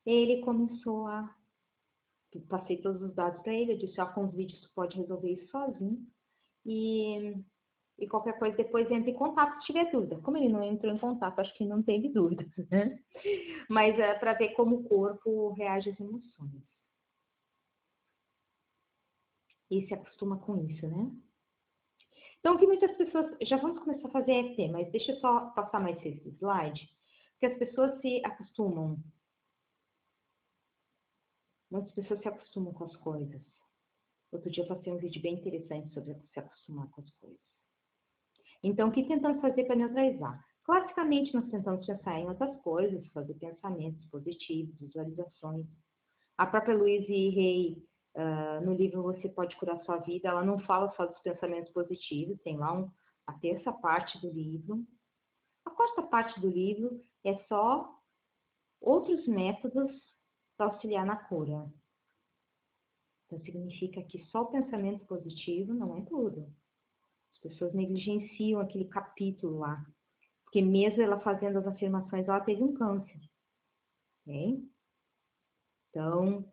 [0.05, 1.35] ele começou a
[2.49, 5.33] passei todos os dados para ele, eu disse, ó, com os vídeos tu pode resolver
[5.33, 6.07] isso sozinho.
[6.65, 7.35] E,
[7.99, 10.21] e qualquer coisa depois entra em contato se tiver dúvida.
[10.23, 12.99] Como ele não entrou em contato, acho que não teve dúvida, né?
[13.69, 16.63] Mas é para ver como o corpo reage às emoções.
[19.71, 21.11] E se acostuma com isso, né?
[22.43, 23.37] Então, o que muitas pessoas...
[23.43, 26.91] Já vamos começar a fazer EFT, mas deixa eu só passar mais esse slide.
[27.33, 28.99] Porque as pessoas se acostumam
[31.73, 33.41] Muitas pessoas se acostumam com as coisas.
[34.31, 37.41] Outro dia eu passei um vídeo bem interessante sobre se acostumar com as coisas.
[38.63, 40.45] Então, o que tentamos fazer para neutralizar?
[40.65, 45.67] Classicamente, nós tentamos pensar em outras coisas, fazer pensamentos positivos, visualizações.
[46.37, 47.83] A própria Louise Rey,
[48.15, 52.41] uh, no livro Você Pode Curar Sua Vida, ela não fala só dos pensamentos positivos,
[52.43, 52.91] tem lá um,
[53.27, 54.85] a terça parte do livro.
[55.65, 57.99] A quarta parte do livro é só
[58.81, 59.91] outros métodos
[60.57, 61.71] para auxiliar na cura.
[63.27, 66.53] Então, significa que só o pensamento positivo não é tudo.
[67.35, 69.85] As pessoas negligenciam aquele capítulo lá.
[70.45, 73.19] Porque mesmo ela fazendo as afirmações, ela teve um câncer.
[74.23, 74.63] Okay?
[75.89, 76.52] Então,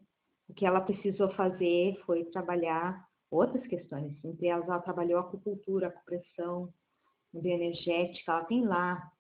[0.49, 4.17] o que ela precisou fazer foi trabalhar outras questões.
[4.25, 6.73] Entre elas, ela trabalhou a acupuntura, a acupressão,
[7.31, 9.11] bioenergética, ela tem lá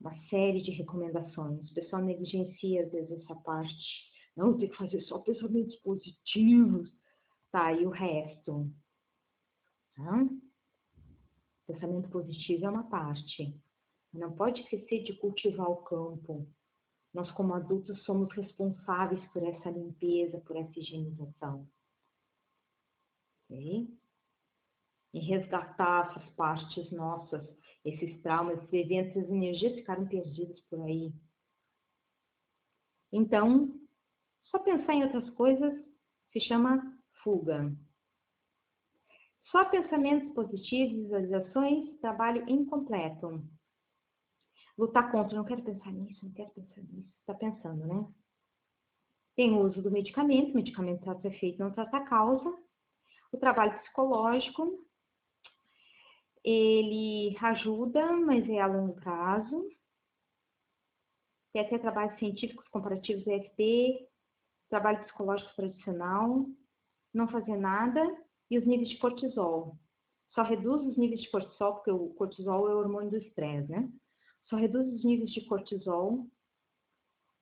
[0.00, 1.70] uma série de recomendações.
[1.70, 4.08] O pessoal negligencia, às vezes, essa parte.
[4.36, 6.88] Não, tem que fazer só pensamentos positivos.
[7.50, 8.70] Tá, e o resto?
[9.96, 10.28] Tá?
[11.66, 13.54] Pensamento positivo é uma parte.
[14.12, 16.48] Não pode esquecer de cultivar o campo.
[17.12, 21.68] Nós, como adultos, somos responsáveis por essa limpeza, por essa higienização.
[23.44, 23.88] Ok?
[25.14, 27.48] E resgatar essas partes nossas
[27.84, 31.12] esses traumas, esses eventos, essas energias ficaram perdidas por aí.
[33.12, 33.72] Então,
[34.50, 35.72] só pensar em outras coisas
[36.32, 37.72] se chama fuga.
[39.50, 43.42] Só pensamentos positivos, visualizações, trabalho incompleto.
[44.78, 47.12] Lutar contra, não quero pensar nisso, não quero pensar nisso.
[47.18, 48.08] Está pensando, né?
[49.34, 52.56] Tem o uso do medicamento, o medicamento trata efeito, não trata a causa.
[53.32, 54.86] O trabalho psicológico,
[56.44, 59.68] ele ajuda, mas é a longo prazo.
[61.52, 64.08] Tem até trabalhos científicos comparativos EFT,
[64.68, 66.46] trabalho psicológico tradicional,
[67.12, 68.00] não fazer nada
[68.48, 69.76] e os níveis de cortisol.
[70.34, 73.90] Só reduz os níveis de cortisol, porque o cortisol é o hormônio do estresse, né?
[74.48, 76.26] Só reduz os níveis de cortisol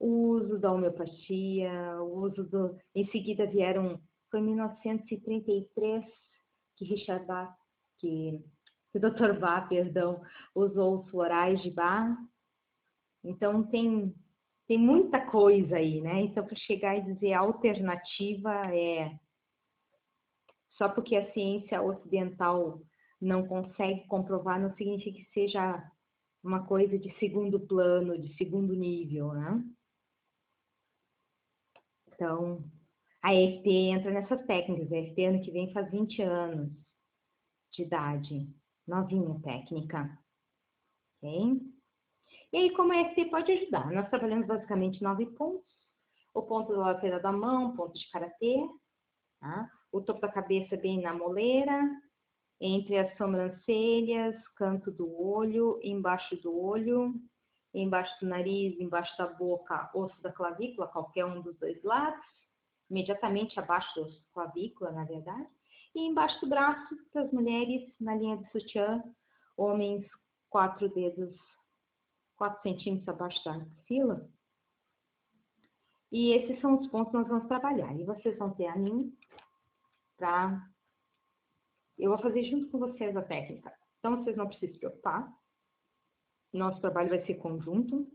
[0.00, 2.74] o uso da homeopatia, o uso do...
[2.94, 6.04] Em seguida vieram, foi em 1933
[6.76, 7.54] que Richard Bach,
[7.98, 8.42] que,
[8.90, 9.38] que o Dr.
[9.38, 10.22] Bach, perdão,
[10.54, 12.16] usou os florais de Bach.
[13.22, 14.14] Então tem,
[14.66, 16.22] tem muita coisa aí, né?
[16.22, 19.14] Então para chegar e dizer alternativa é
[20.78, 22.80] só porque a ciência ocidental
[23.20, 25.92] não consegue comprovar, não significa que seja
[26.42, 29.64] uma coisa de segundo plano, de segundo nível, né?
[32.12, 32.64] Então,
[33.22, 34.92] a EFT entra nessas técnicas.
[34.92, 36.72] A EFT ano que vem faz 20 anos
[37.72, 38.54] de idade.
[38.86, 40.18] Novinha técnica.
[41.16, 41.60] Ok?
[42.52, 43.90] E aí, como a EFT pode ajudar?
[43.92, 45.64] Nós trabalhamos basicamente nove pontos.
[46.34, 48.68] O ponto da lateral da mão, ponto de karatê,
[49.40, 49.70] tá?
[49.92, 51.80] o topo da cabeça bem na moleira,
[52.60, 57.14] entre as sobrancelhas, canto do olho, embaixo do olho,
[57.72, 62.20] embaixo do nariz, embaixo da boca, osso da clavícula, qualquer um dos dois lados,
[62.90, 65.48] imediatamente abaixo do osso da clavícula, na verdade,
[65.94, 69.02] e embaixo do braço, para as mulheres, na linha de sutiã,
[69.56, 70.06] homens,
[70.48, 71.34] quatro dedos,
[72.36, 74.28] quatro centímetros abaixo da axila.
[76.12, 77.94] E esses são os pontos que nós vamos trabalhar.
[77.96, 79.16] E vocês vão ter a mim
[80.20, 80.62] tá?
[82.00, 83.72] Eu vou fazer junto com vocês a técnica.
[83.98, 85.30] Então, vocês não precisam se preocupar.
[86.52, 88.10] Nosso trabalho vai ser conjunto.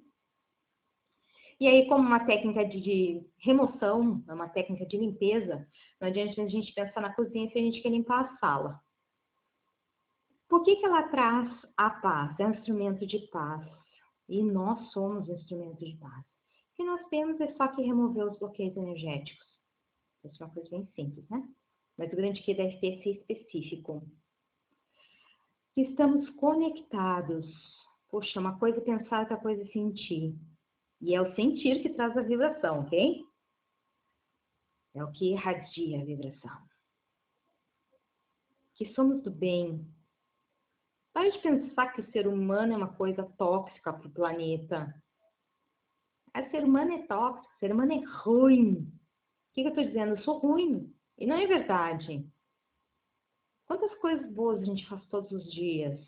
[1.60, 5.65] E aí, como uma técnica de, de remoção, é uma técnica de limpeza,
[6.02, 8.82] não adianta a gente pensar na cozinha se a gente quer limpar a sala.
[10.50, 12.39] Por que, que ela traz a paz?
[12.39, 13.65] É um instrumento de paz.
[14.28, 16.26] E nós somos um instrumento de paz.
[16.26, 19.45] O que nós temos é só que remover os bloqueios energéticos.
[20.24, 21.48] Isso é uma coisa bem simples, né?
[21.97, 24.05] Mas o grande que deve ter ser específico.
[25.75, 27.45] Estamos conectados.
[28.10, 30.36] Poxa, uma coisa é pensar, outra coisa é sentir.
[31.01, 33.23] E é o sentir que traz a vibração, ok?
[34.93, 36.58] É o que irradia a vibração.
[38.75, 39.86] Que somos do bem.
[41.13, 44.93] Pare de pensar que o ser humano é uma coisa tóxica para o planeta.
[46.34, 48.73] O ser humano é tóxico, o ser humano é ruim.
[48.73, 50.15] O que, que eu estou dizendo?
[50.15, 50.94] Eu sou ruim.
[51.17, 52.25] E não é verdade.
[53.65, 56.00] Quantas coisas boas a gente faz todos os dias?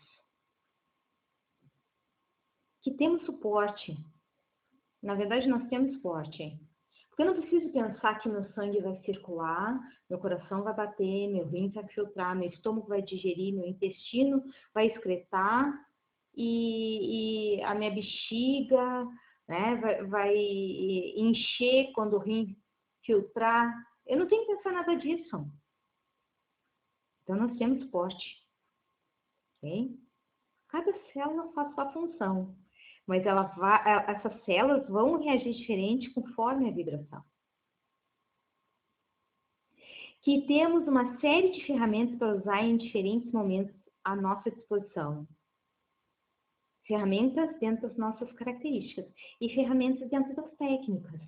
[2.82, 3.96] Que temos suporte.
[5.02, 6.58] Na verdade, nós temos suporte.
[7.08, 9.76] Porque eu não preciso pensar que meu sangue vai circular,
[10.08, 14.86] meu coração vai bater, meu rim vai filtrar, meu estômago vai digerir, meu intestino vai
[14.86, 15.84] excretar
[16.36, 19.04] e, e a minha bexiga
[19.48, 20.36] né, vai, vai
[21.16, 22.56] encher quando o rim
[23.04, 23.74] filtrar.
[24.08, 25.46] Eu não tenho que pensar nada disso.
[27.22, 28.42] Então, nós temos suporte.
[29.58, 30.00] Ok?
[30.68, 32.56] Cada célula faz sua função.
[33.06, 37.22] Mas ela vai, essas células vão reagir diferente conforme a vibração.
[40.22, 45.28] Que temos uma série de ferramentas para usar em diferentes momentos à nossa disposição.
[46.86, 49.06] Ferramentas dentro das nossas características
[49.38, 51.20] e ferramentas dentro das técnicas.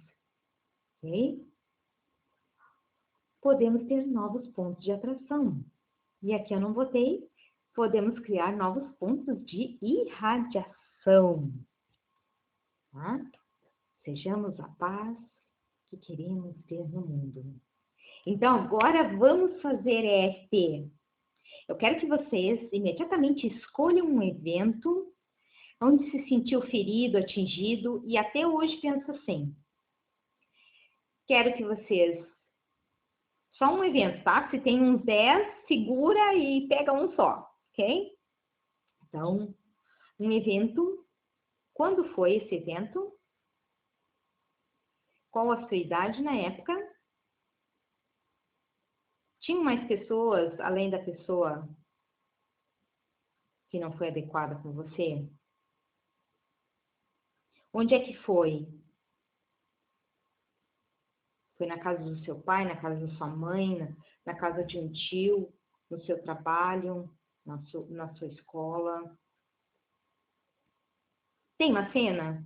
[1.03, 1.50] Ok?
[3.41, 5.65] Podemos ter novos pontos de atração.
[6.23, 7.27] E aqui eu não botei,
[7.75, 11.51] podemos criar novos pontos de irradiação.
[12.93, 13.21] Tá?
[14.05, 15.17] Sejamos a paz
[15.89, 17.61] que queremos ter no mundo.
[18.27, 20.91] Então, agora vamos fazer EFT.
[21.69, 25.13] Eu quero que vocês imediatamente escolham um evento
[25.83, 29.55] onde se sentiu ferido, atingido e até hoje pensa assim.
[31.27, 32.27] Quero que vocês.
[33.61, 34.51] Só um evento, tá?
[34.51, 38.19] Se tem uns 10, segura e pega um só, ok?
[39.05, 39.55] Então,
[40.19, 41.07] um evento.
[41.75, 43.15] Quando foi esse evento?
[45.31, 46.75] Qual a sua idade na época?
[49.41, 51.69] Tinha mais pessoas além da pessoa
[53.69, 55.29] que não foi adequada com você?
[57.75, 58.67] Onde é que foi?
[61.61, 63.95] Foi na casa do seu pai, na casa da sua mãe, na,
[64.25, 65.53] na casa de um tio,
[65.91, 69.15] no seu trabalho, na, su, na sua escola?
[71.59, 72.43] Tem uma cena?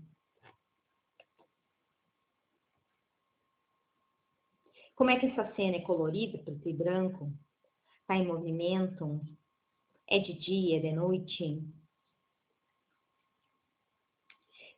[4.96, 7.32] Como é que essa cena é colorida, preto e branco?
[8.00, 9.20] Está em movimento?
[10.08, 11.62] É de dia, é de noite?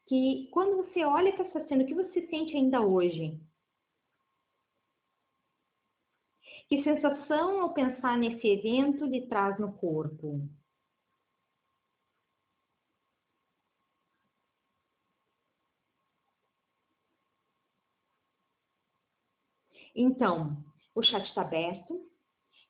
[0.05, 3.46] Que quando você olha para essa cena, o que você sente ainda hoje?
[6.69, 10.41] Que sensação ao pensar nesse evento lhe traz no corpo?
[19.95, 20.57] Então,
[20.95, 21.99] o chat está aberto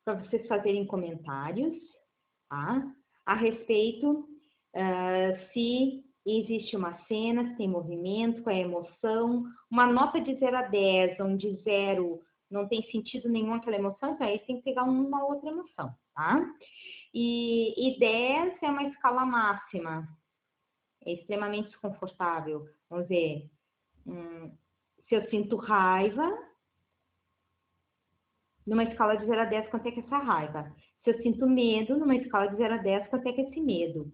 [0.05, 1.75] para vocês fazerem comentários
[2.49, 2.93] tá?
[3.25, 4.21] a respeito
[4.75, 10.35] uh, se existe uma cena, se tem movimento, qual é a emoção, uma nota de
[10.35, 14.63] 0 a 10, onde 0 não tem sentido nenhum aquela emoção, então aí tem que
[14.63, 16.43] pegar uma outra emoção, tá?
[17.13, 20.07] E, e 10 é uma escala máxima,
[21.05, 22.67] é extremamente desconfortável.
[22.89, 23.49] Vamos ver,
[24.05, 24.51] hum,
[25.07, 26.37] se eu sinto raiva,
[28.65, 30.75] numa escala de 0 a 10, quanto é que é essa raiva?
[31.03, 33.61] Se eu sinto medo, numa escala de 0 a 10, quanto é que é esse
[33.61, 34.11] medo?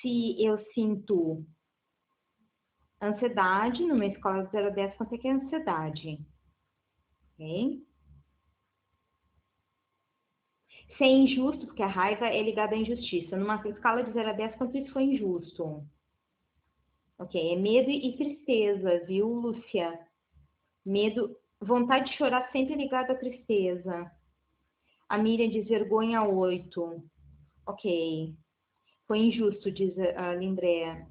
[0.00, 1.44] Se eu sinto
[3.00, 6.18] ansiedade, numa escala de 0 a 10, quanto é que é a ansiedade?
[7.38, 7.86] Ok?
[10.96, 13.36] Se é injusto, porque a raiva é ligada à injustiça.
[13.36, 15.86] Numa escala de 0 a 10, quanto isso foi injusto?
[17.18, 20.06] Ok, é medo e tristeza, viu, Lúcia?
[20.84, 24.10] Medo Vontade de chorar sempre ligada à tristeza.
[25.08, 27.02] A Miriam diz vergonha 8.
[27.66, 28.36] Ok.
[29.06, 31.08] Foi injusto, diz a Lindréa.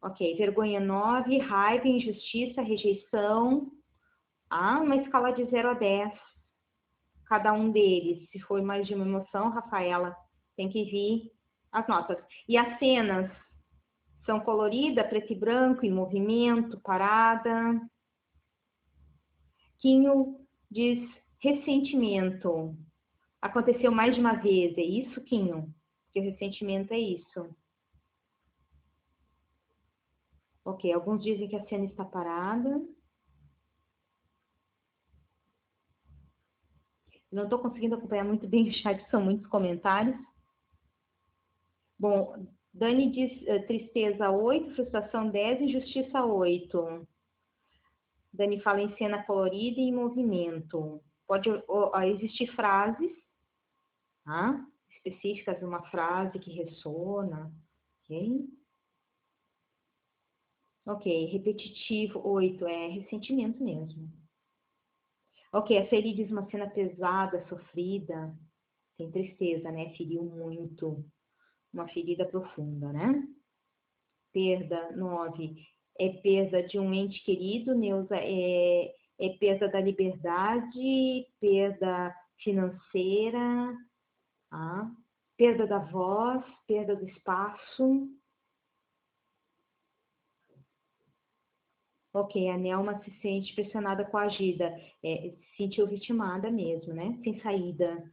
[0.00, 0.36] Ok.
[0.36, 3.72] Vergonha 9, raiva, injustiça, rejeição.
[4.50, 6.12] Ah, uma escala de 0 a 10.
[7.26, 8.28] Cada um deles.
[8.30, 10.16] Se for mais de uma emoção, Rafaela,
[10.56, 11.32] tem que vir
[11.72, 12.18] as notas.
[12.48, 13.30] E as cenas
[14.24, 17.80] são coloridas, preto e branco, em movimento, parada.
[19.80, 20.40] Quinho
[20.70, 21.08] diz
[21.40, 22.74] ressentimento.
[23.40, 25.74] Aconteceu mais de uma vez, é isso, Quinho?
[26.12, 27.54] Que o ressentimento é isso.
[30.64, 32.80] Ok, alguns dizem que a cena está parada.
[37.34, 40.16] Não estou conseguindo acompanhar muito bem o chat, são muitos comentários.
[41.98, 47.06] Bom, Dani diz uh, tristeza 8, frustração 10, injustiça 8.
[48.32, 51.02] Dani fala em cena colorida e em movimento.
[51.26, 51.48] Pode
[52.14, 53.10] existir frases
[54.24, 54.66] tá?
[54.90, 57.52] específicas, uma frase que ressona,
[58.04, 58.48] ok?
[60.86, 64.12] Ok, repetitivo, oito, é ressentimento mesmo.
[65.54, 68.34] Ok, a Feli diz uma cena pesada, sofrida,
[68.98, 69.94] tem tristeza, né?
[69.96, 71.04] Feriu muito,
[71.72, 73.22] uma ferida profunda, né?
[74.32, 75.54] Perda, nove,
[75.96, 83.76] é perda de um ente querido, Neuza, é, é perda da liberdade, perda financeira,
[84.50, 84.90] ah,
[85.36, 88.08] perda da voz, perda do espaço.
[92.14, 94.66] Ok, a Nelma se sente pressionada, coagida,
[95.02, 97.18] é, se sentiu vitimada mesmo, né?
[97.22, 98.10] Sem saída.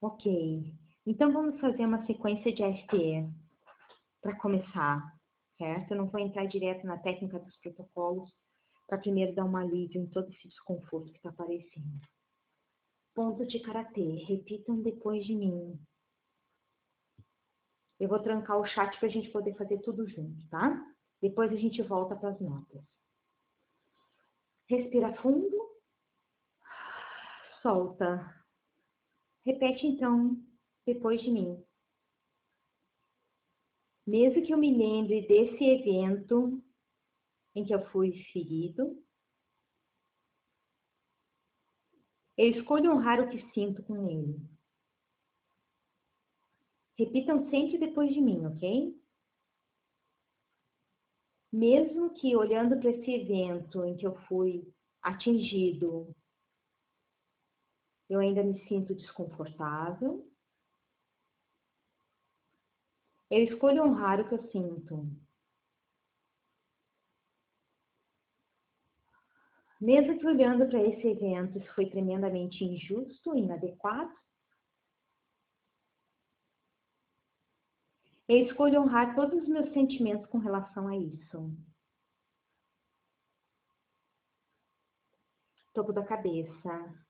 [0.00, 0.74] Ok,
[1.06, 3.28] então vamos fazer uma sequência de AFT
[4.22, 5.14] para começar
[5.58, 5.92] certo?
[5.92, 8.30] Eu não vou entrar direto na técnica dos protocolos
[8.86, 12.00] para primeiro dar um alívio em todo esse desconforto que está aparecendo.
[13.14, 14.24] pontos de karatê.
[14.26, 15.78] Repitam depois de mim.
[17.98, 20.93] Eu vou trancar o chat para a gente poder fazer tudo junto, tá?
[21.24, 22.84] Depois a gente volta para as notas.
[24.68, 25.56] Respira fundo.
[27.62, 28.44] Solta.
[29.42, 30.36] Repete então
[30.84, 31.64] depois de mim.
[34.06, 36.62] Mesmo que eu me lembre desse evento
[37.54, 39.02] em que eu fui ferido,
[42.36, 44.46] eu escolho honrar o que sinto com ele.
[46.98, 49.03] Repitam sempre depois de mim, ok?
[51.56, 54.68] Mesmo que olhando para esse evento em que eu fui
[55.00, 56.12] atingido,
[58.10, 60.28] eu ainda me sinto desconfortável,
[63.30, 65.08] eu escolho honrar o que eu sinto.
[69.80, 74.12] Mesmo que olhando para esse evento, isso foi tremendamente injusto, inadequado,
[78.28, 81.54] eu escolho honrar todos os meus sentimentos com relação a isso.
[85.74, 87.04] Topo da cabeça.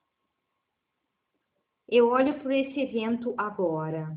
[1.87, 4.17] Eu olho para esse evento agora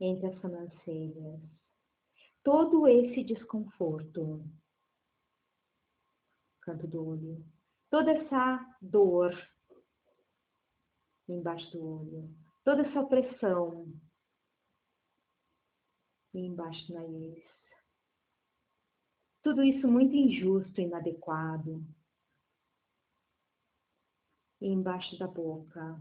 [0.00, 1.40] entre as sobrancelhas.
[2.42, 4.44] Todo esse desconforto,
[6.60, 7.44] canto do olho,
[7.88, 9.32] toda essa dor
[11.26, 13.86] embaixo do olho, toda essa opressão
[16.32, 17.44] embaixo do nariz.
[19.42, 21.84] Tudo isso muito injusto, inadequado.
[24.60, 26.00] embaixo da boca.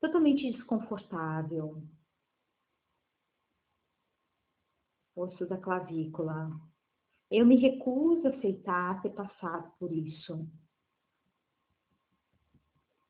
[0.00, 1.80] Totalmente desconfortável.
[5.14, 6.50] osso da clavícula.
[7.30, 10.46] Eu me recuso a aceitar ter passado por isso.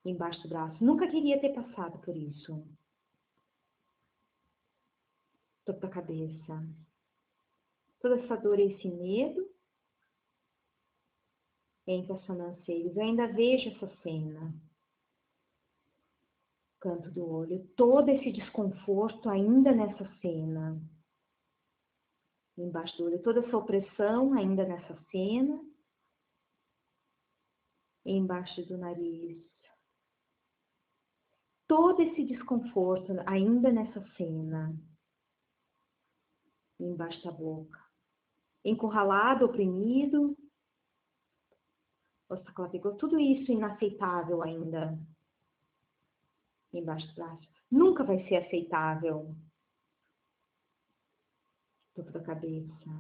[0.07, 0.83] Embaixo do braço.
[0.85, 2.65] Nunca queria ter passado por isso.
[5.65, 6.63] Topo da cabeça.
[8.01, 9.51] Toda essa dor e esse medo
[11.87, 12.97] entre as sobrancelhas.
[12.97, 14.55] Eu ainda vejo essa cena.
[16.81, 17.67] Canto do olho.
[17.77, 20.81] Todo esse desconforto ainda nessa cena
[22.59, 25.63] embaixo do olho, toda essa opressão ainda nessa cena,
[28.05, 29.45] embaixo do nariz,
[31.67, 34.75] todo esse desconforto ainda nessa cena,
[36.79, 37.83] embaixo da boca,
[38.65, 40.37] encurralado, oprimido,
[42.55, 44.99] clavícula, tudo isso inaceitável ainda
[46.73, 47.49] embaixo do braço.
[47.71, 49.35] Nunca vai ser aceitável
[51.97, 52.91] topo da cabeça.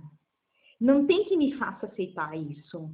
[0.80, 2.90] Não tem que me faça aceitar isso.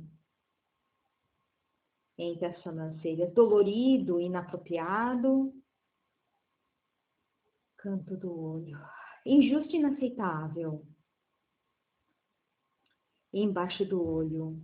[2.18, 5.52] Entre as sobrancelhas, dolorido, inapropriado.
[7.82, 8.78] Canto do olho.
[9.26, 10.86] Injusto e inaceitável.
[13.32, 14.62] Embaixo do olho.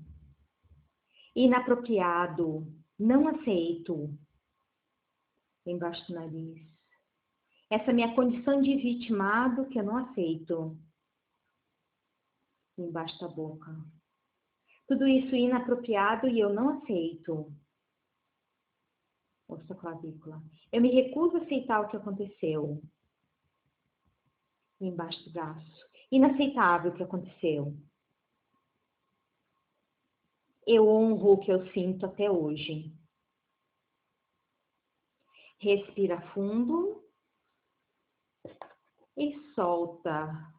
[1.34, 2.72] Inapropriado.
[2.96, 4.16] Não aceito.
[5.66, 6.64] Embaixo do nariz.
[7.68, 10.78] Essa minha condição de vitimado que eu não aceito
[12.78, 13.76] embaixo da boca.
[14.86, 17.52] Tudo isso inapropriado e eu não aceito.
[19.48, 20.40] Osso clavícula.
[20.72, 22.80] Eu me recuso a aceitar o que aconteceu.
[24.80, 25.88] Embaixo do braço.
[26.10, 27.76] Inaceitável o que aconteceu.
[30.66, 32.92] Eu honro o que eu sinto até hoje.
[35.58, 37.02] Respira fundo
[39.16, 40.54] e solta.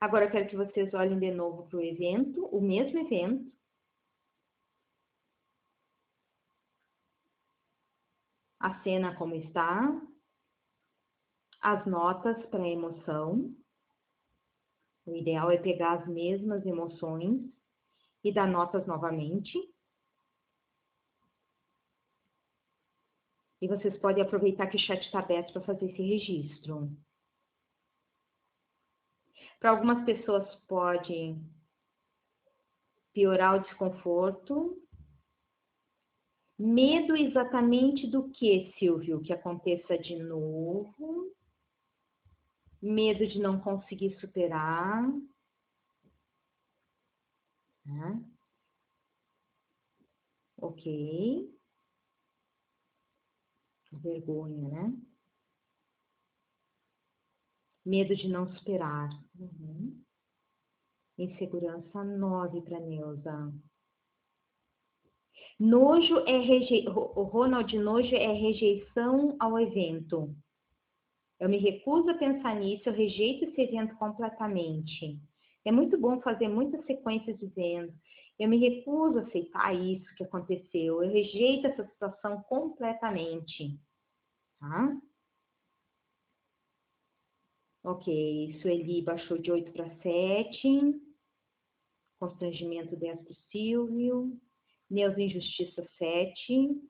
[0.00, 3.53] Agora eu quero que vocês olhem de novo para o evento, o mesmo evento.
[8.64, 9.92] A cena como está.
[11.60, 13.54] As notas para a emoção.
[15.04, 17.42] O ideal é pegar as mesmas emoções
[18.24, 19.52] e dar notas novamente.
[23.60, 26.88] E vocês podem aproveitar que o chat está aberto para fazer esse registro.
[29.60, 31.36] Para algumas pessoas pode
[33.12, 34.83] piorar o desconforto.
[36.58, 39.20] Medo exatamente do que, Silvio?
[39.20, 41.34] Que aconteça de novo.
[42.80, 45.02] Medo de não conseguir superar.
[47.84, 48.24] Né?
[50.56, 51.52] Ok.
[53.92, 54.96] Vergonha, né?
[57.84, 59.10] Medo de não superar.
[59.38, 60.02] Uhum.
[61.18, 63.52] Insegurança 9 para Neuza.
[65.58, 66.84] Nojo é reje...
[66.88, 70.34] Ronald, nojo é rejeição ao evento.
[71.38, 75.18] Eu me recuso a pensar nisso, eu rejeito esse evento completamente.
[75.64, 77.92] É muito bom fazer muitas sequências dizendo,
[78.38, 83.78] eu me recuso a aceitar isso que aconteceu, eu rejeito essa situação completamente.
[84.58, 84.96] Tá?
[87.84, 91.00] Ok, Sueli baixou de 8 para 7.
[92.18, 94.40] Constrangimento 10 para o Silvio.
[94.90, 96.82] Neuza Injustiça 7.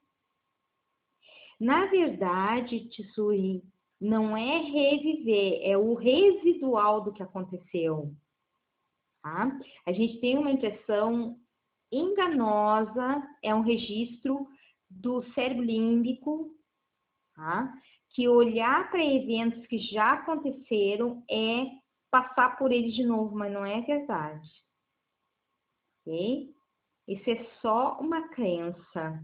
[1.60, 3.62] Na verdade, Tsui,
[4.00, 8.14] não é reviver, é o residual do que aconteceu.
[9.22, 9.58] Tá?
[9.86, 11.38] A gente tem uma impressão
[11.90, 14.46] enganosa, é um registro
[14.90, 16.54] do cérebro límbico,
[17.34, 17.72] tá?
[18.10, 21.66] que olhar para eventos que já aconteceram é
[22.10, 24.48] passar por eles de novo, mas não é verdade.
[26.00, 26.54] Ok?
[27.06, 29.22] Isso é só uma crença.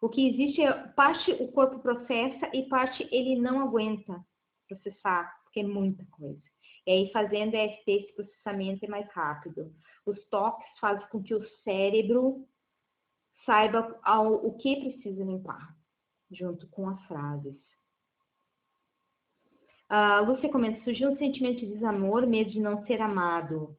[0.00, 4.24] O que existe é parte o corpo processa e parte ele não aguenta
[4.68, 6.42] processar, porque é muita coisa.
[6.86, 9.74] E aí, fazendo EFT, esse processamento é mais rápido.
[10.04, 12.46] Os toques fazem com que o cérebro
[13.44, 15.76] saiba ao, o que precisa limpar,
[16.30, 17.56] junto com as frases.
[19.88, 23.75] A Lúcia comenta, surgiu um sentimento de desamor, medo de não ser amado.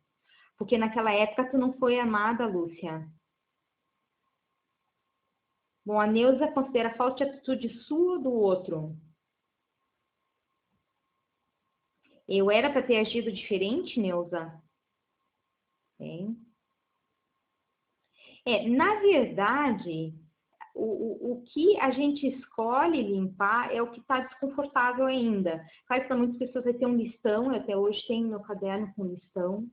[0.57, 3.07] Porque naquela época tu não foi amada, Lúcia.
[5.85, 8.97] Bom, a Neuza considera falta de atitude sua do outro.
[12.27, 14.61] Eu era para ter agido diferente, Neuza?
[15.97, 16.37] Bem.
[18.45, 20.13] É, na verdade,
[20.75, 25.65] o, o, o, que a gente escolhe limpar é o que está desconfortável ainda.
[25.87, 29.05] Faz para muitas pessoas vai ter um listão, eu até hoje tenho meu caderno com
[29.05, 29.67] listão.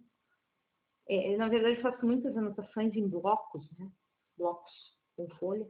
[1.09, 3.90] É, na verdade, eu faço muitas anotações em blocos, né?
[4.36, 4.72] Blocos
[5.16, 5.68] com folhas.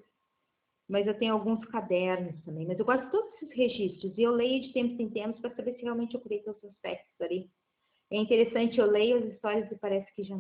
[0.89, 2.67] Mas eu tenho alguns cadernos também.
[2.67, 4.17] Mas eu gosto de todos esses registros.
[4.17, 6.71] E eu leio de tempos em tempos para saber se realmente eu curei todos os
[6.71, 7.51] aspectos ali.
[8.11, 10.37] É interessante, eu leio as histórias e parece que já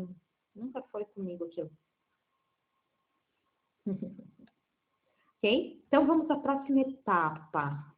[0.54, 1.70] nunca foi comigo aquilo.
[5.38, 5.82] ok?
[5.86, 7.94] Então, vamos à próxima etapa.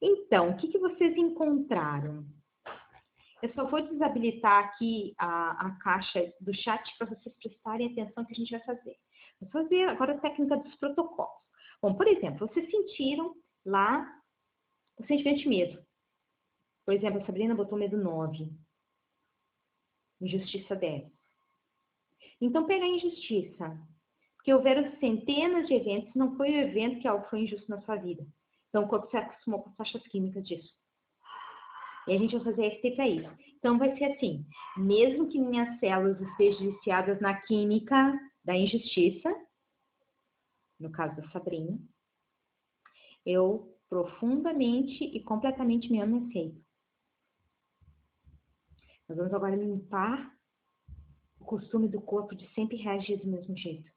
[0.00, 2.24] Então, o que, que vocês encontraram?
[3.42, 8.32] Eu só vou desabilitar aqui a, a caixa do chat para vocês prestarem atenção que
[8.32, 8.96] a gente vai fazer.
[9.40, 11.42] Vou fazer agora a técnica dos protocolos.
[11.82, 13.34] Bom, por exemplo, vocês sentiram
[13.64, 14.10] lá
[14.98, 15.86] o sentimento de medo.
[16.84, 18.50] Por exemplo, a Sabrina botou medo 9.
[20.20, 21.12] Injustiça 10.
[22.40, 23.78] Então, pega a injustiça.
[24.36, 27.96] Porque houveram centenas de eventos, não foi o evento que algo foi injusto na sua
[27.96, 28.24] vida.
[28.68, 30.72] Então, o corpo se acostumou com as taxas químicas disso.
[32.06, 33.30] E a gente vai fazer FT para isso.
[33.58, 34.46] Então, vai ser assim:
[34.76, 39.28] mesmo que minhas células estejam viciadas na química da injustiça,
[40.78, 41.78] no caso da Sabrina,
[43.24, 46.66] eu profundamente e completamente me amo e aceito.
[49.08, 50.32] Nós vamos agora limpar
[51.40, 53.95] o costume do corpo de sempre reagir do mesmo jeito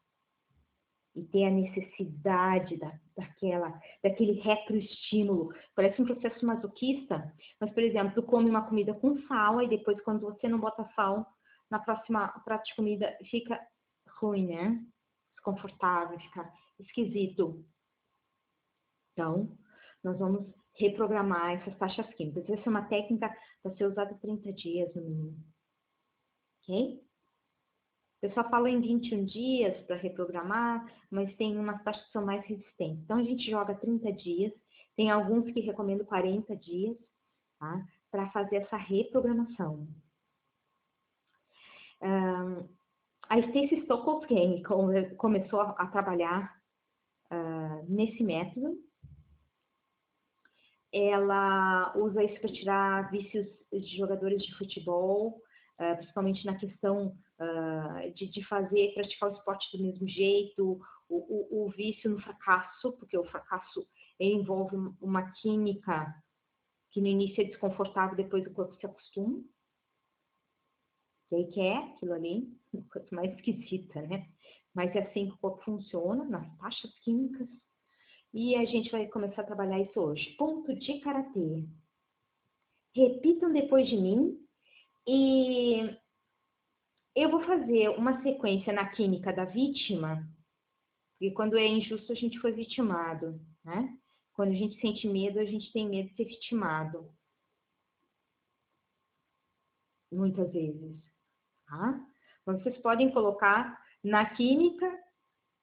[1.16, 5.53] e ter a necessidade da, daquela, daquele retroestímulo.
[5.76, 10.01] Parece um processo masoquista, mas, por exemplo, tu come uma comida com sal e depois,
[10.03, 11.26] quando você não bota sal,
[11.70, 13.60] na próxima prato de comida fica
[14.20, 14.84] ruim, né?
[15.36, 17.64] Desconfortável, fica esquisito.
[19.14, 19.57] Então,
[20.03, 20.47] nós vamos
[20.78, 22.49] reprogramar essas taxas químicas.
[22.49, 25.38] Essa é uma técnica para ser usada 30 dias no mínimo.
[26.64, 27.09] Ok?
[28.22, 32.46] Eu só falo em 21 dias para reprogramar, mas tem umas taxas que são mais
[32.46, 33.02] resistentes.
[33.04, 34.54] Então, a gente joga 30 dias,
[34.96, 36.98] tem alguns que recomendo 40 dias,
[37.58, 37.86] tá?
[38.12, 39.88] Para fazer essa reprogramação.
[42.02, 42.68] Um,
[43.30, 44.64] a Stacey Stokowski
[45.18, 46.54] começou a, trabalhar
[47.32, 48.78] uh, nesse método.
[50.92, 55.42] Ela usa isso para tirar vícios de jogadores de futebol,
[55.80, 61.18] uh, principalmente na questão uh, de, de, fazer, praticar o esporte do mesmo jeito, o,
[61.18, 63.88] o, o, vício no fracasso, porque o fracasso
[64.20, 66.14] envolve uma química
[66.92, 69.44] que no início é desconfortável, depois o corpo se acostuma.
[71.32, 72.58] E aí quer é aquilo ali,
[72.92, 74.28] quanto mais esquisita, né?
[74.74, 77.48] Mas é assim que o corpo funciona, nas taxas químicas.
[78.34, 80.36] E a gente vai começar a trabalhar isso hoje.
[80.38, 81.66] Ponto de karatê.
[82.96, 84.40] Repitam depois de mim
[85.08, 85.98] e
[87.22, 90.28] eu vou fazer uma sequência na química da vítima,
[91.12, 93.98] porque quando é injusto a gente foi vitimado, né?
[94.34, 97.14] Quando a gente sente medo, a gente tem medo de ser vitimado.
[100.12, 100.98] Muitas vezes.
[101.68, 102.08] Tá?
[102.42, 104.90] Então, vocês podem colocar na química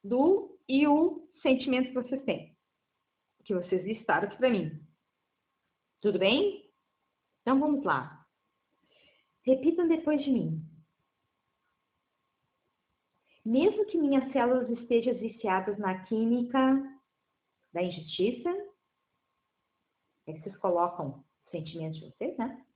[0.04, 2.56] do e o sentimento que vocês têm,
[3.44, 4.84] que vocês listaram aqui para mim.
[6.02, 6.70] Tudo bem?
[7.40, 8.26] Então vamos lá.
[9.42, 10.65] Repitam depois de mim.
[13.46, 16.58] Mesmo que minhas células estejam viciadas na química
[17.72, 18.50] da injustiça,
[20.26, 22.66] é que vocês colocam sentimentos de vocês, né?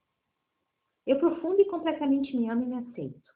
[1.04, 3.34] Eu profundo e completamente me amo e me aceito.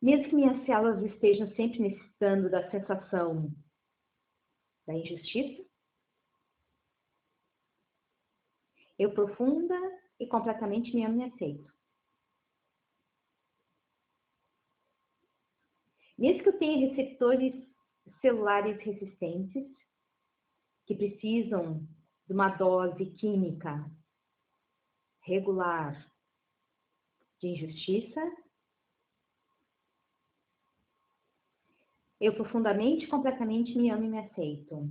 [0.00, 3.50] Mesmo que minhas células estejam sempre necessitando da sensação
[4.86, 5.68] da injustiça,
[8.96, 9.74] eu profunda
[10.20, 11.71] e completamente me amo e me aceito.
[16.22, 17.52] Mesmo que eu tenha receptores
[18.20, 19.66] celulares resistentes,
[20.86, 21.84] que precisam
[22.28, 23.84] de uma dose química
[25.22, 26.08] regular
[27.40, 28.20] de injustiça,
[32.20, 34.88] eu profundamente, completamente me amo e me aceito.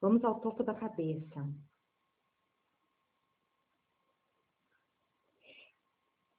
[0.00, 1.44] Vamos ao topo da cabeça.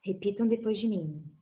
[0.01, 1.34] Repitam depois de mim.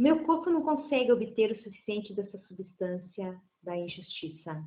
[0.00, 4.64] Meu corpo não consegue obter o suficiente dessa substância da injustiça.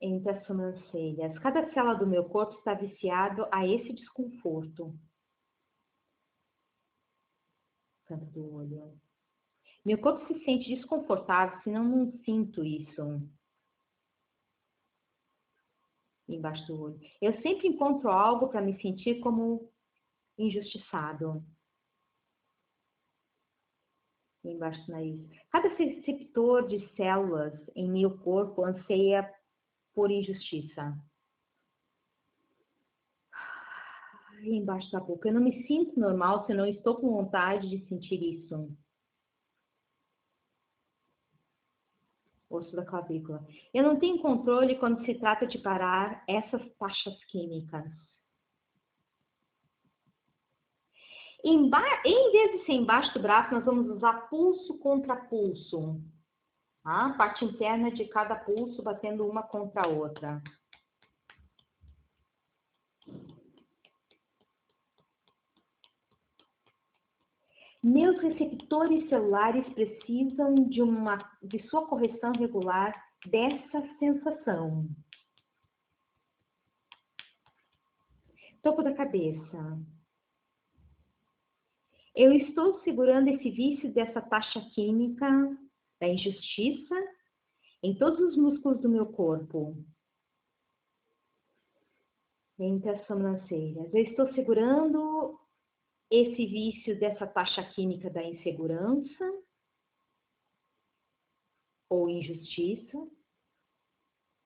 [0.00, 1.38] Entre as sobrancelhas.
[1.40, 4.98] Cada célula do meu corpo está viciado a esse desconforto.
[8.06, 8.98] Canto do olho.
[9.84, 13.28] Meu corpo se sente desconfortável se não, não sinto isso
[16.26, 17.00] embaixo do olho.
[17.20, 19.70] Eu sempre encontro algo para me sentir como
[20.38, 21.44] injustiçado.
[24.44, 25.28] Embaixo do nariz.
[25.50, 29.28] Cada receptor de células em meu corpo anseia
[29.94, 30.96] por injustiça.
[34.42, 35.28] Embaixo da boca.
[35.28, 38.70] Eu não me sinto normal se não estou com vontade de sentir isso.
[42.48, 43.44] Osso da clavícula.
[43.74, 47.84] Eu não tenho controle quando se trata de parar essas taxas químicas.
[51.48, 51.70] Em,
[52.04, 55.98] em vez de ser embaixo do braço, nós vamos usar pulso contra pulso.
[56.84, 57.14] Tá?
[57.16, 60.42] Parte interna de cada pulso batendo uma contra a outra.
[67.82, 72.94] Meus receptores celulares precisam de, uma, de sua correção regular
[73.24, 74.86] dessa sensação.
[78.62, 79.97] Topo da cabeça.
[82.20, 85.24] Eu estou segurando esse vício dessa taxa química
[86.00, 86.94] da injustiça
[87.80, 89.76] em todos os músculos do meu corpo.
[92.58, 93.94] Entre as sobrancelhas.
[93.94, 95.38] Eu estou segurando
[96.10, 99.24] esse vício dessa taxa química da insegurança
[101.88, 102.98] ou injustiça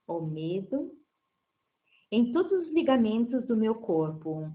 [0.06, 0.94] ou medo
[2.10, 4.52] em todos os ligamentos do meu corpo,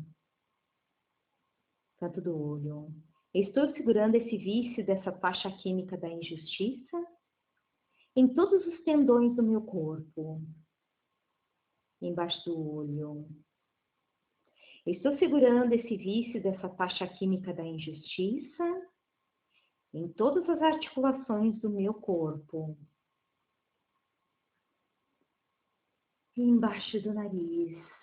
[1.98, 3.07] tanto do olho,
[3.40, 6.98] Estou segurando esse vício dessa faixa química da injustiça
[8.16, 10.42] em todos os tendões do meu corpo,
[12.02, 13.30] embaixo do olho.
[14.88, 18.90] Estou segurando esse vício dessa faixa química da injustiça
[19.94, 22.76] em todas as articulações do meu corpo.
[26.36, 27.97] Embaixo do nariz.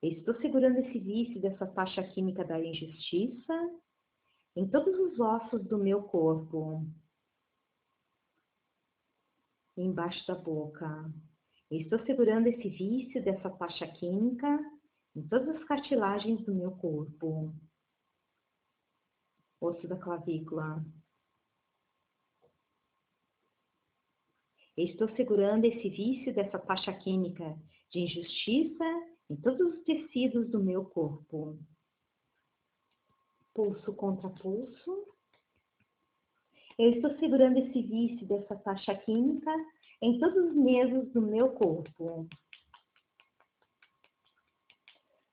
[0.00, 3.52] Estou segurando esse vício dessa faixa química da injustiça
[4.54, 6.86] em todos os ossos do meu corpo.
[9.76, 11.12] Embaixo da boca.
[11.68, 14.46] Estou segurando esse vício dessa faixa química
[15.16, 17.52] em todas as cartilagens do meu corpo.
[19.60, 20.80] Osso da clavícula.
[24.76, 27.58] Estou segurando esse vício dessa faixa química
[27.90, 31.58] de injustiça em todos os tecidos do meu corpo.
[33.54, 35.06] Pulso contra pulso.
[36.78, 39.52] Eu estou segurando esse vício dessa taxa química
[40.00, 42.28] em todos os nervos do meu corpo.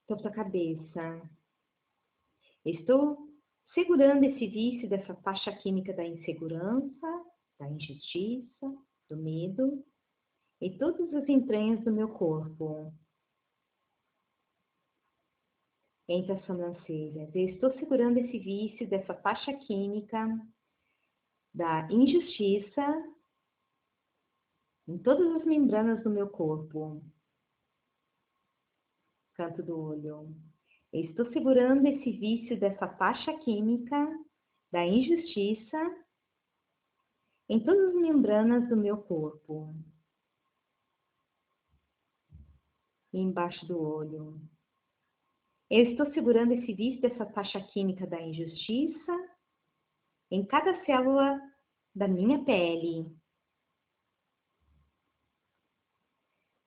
[0.07, 1.21] Topo da cabeça.
[2.65, 3.29] Estou
[3.73, 7.25] segurando esse vício dessa taxa química da insegurança,
[7.59, 8.75] da injustiça,
[9.09, 9.85] do medo
[10.59, 12.91] e todas as entranhas do meu corpo
[16.07, 17.33] entre as sobrancelhas.
[17.33, 20.27] Eu estou segurando esse vício dessa faixa química
[21.53, 23.15] da injustiça,
[24.87, 27.01] em todas as membranas do meu corpo.
[29.33, 30.35] Canto do olho.
[30.93, 34.07] estou segurando esse vício dessa taxa química
[34.71, 36.05] da injustiça
[37.49, 39.73] em todas as membranas do meu corpo.
[43.13, 44.41] E embaixo do olho.
[45.69, 49.11] Eu estou segurando esse vício dessa taxa química da injustiça
[50.29, 51.41] em cada célula
[51.93, 53.11] da minha pele.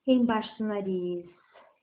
[0.05, 1.27] Embaixo do nariz.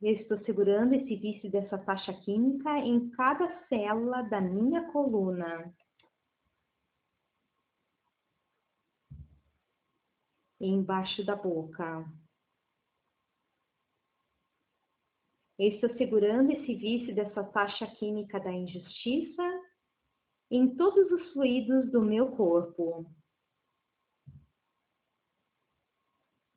[0.02, 5.74] Eu estou segurando esse vício dessa taxa química em cada célula da minha coluna.
[10.60, 12.06] Embaixo da boca.
[15.58, 19.44] Eu estou segurando esse vício dessa taxa química da injustiça
[20.52, 23.06] em todos os fluidos do meu corpo.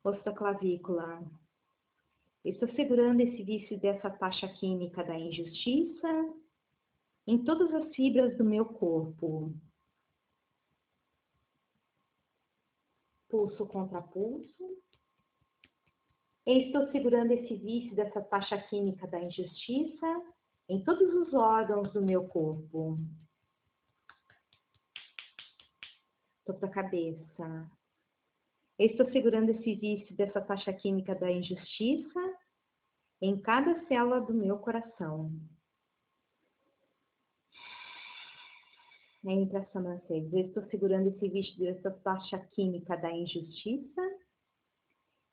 [0.03, 1.23] Osso da clavícula.
[2.43, 6.07] Estou segurando esse vício dessa taxa química da injustiça
[7.25, 9.53] em todas as fibras do meu corpo.
[13.29, 14.88] Pulso contra pulso.
[16.45, 20.23] Estou segurando esse vício dessa taxa química da injustiça
[20.67, 22.97] em todos os órgãos do meu corpo.
[26.45, 27.71] Topo da cabeça.
[28.77, 32.19] Estou segurando esse vício dessa taxa química da injustiça
[33.21, 35.31] em cada célula do meu coração.
[39.21, 40.33] As sobrancelhas.
[40.33, 44.01] estou segurando esse vício dessa taxa química da injustiça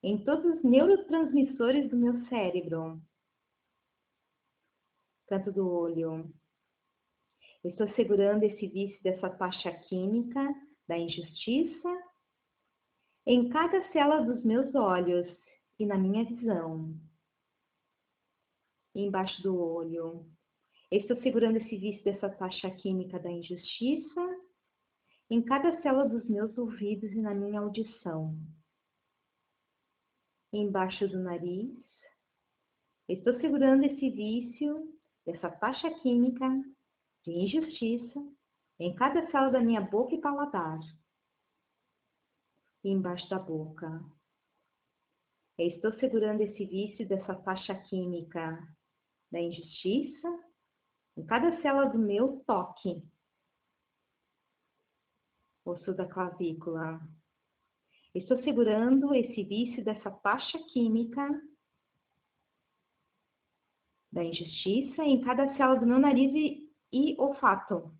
[0.03, 3.01] em todos os neurotransmissores do meu cérebro.
[5.29, 6.33] Canto do olho.
[7.65, 10.55] Estou segurando esse vício dessa taxa química
[10.87, 11.89] da injustiça
[13.27, 15.27] em cada célula dos meus olhos
[15.79, 16.95] e na minha visão.
[18.95, 20.25] Embaixo do olho.
[20.93, 24.41] Estou segurando esse vício dessa taxa química da injustiça
[25.29, 28.37] em cada célula dos meus ouvidos e na minha audição
[30.53, 31.75] embaixo do nariz.
[33.09, 34.93] Estou segurando esse vício,
[35.27, 36.49] essa taxa química
[37.25, 38.21] de injustiça
[38.79, 40.79] em cada célula da minha boca e paladar.
[42.85, 44.05] Embaixo da boca.
[45.59, 48.59] estou segurando esse vício dessa taxa química
[49.31, 50.29] da injustiça
[51.17, 53.03] em cada célula do meu toque.
[55.65, 57.01] Osso da clavícula,
[58.17, 61.23] Estou segurando esse vício dessa taxa química
[64.11, 67.95] da injustiça em cada célula do meu nariz e, e olfato.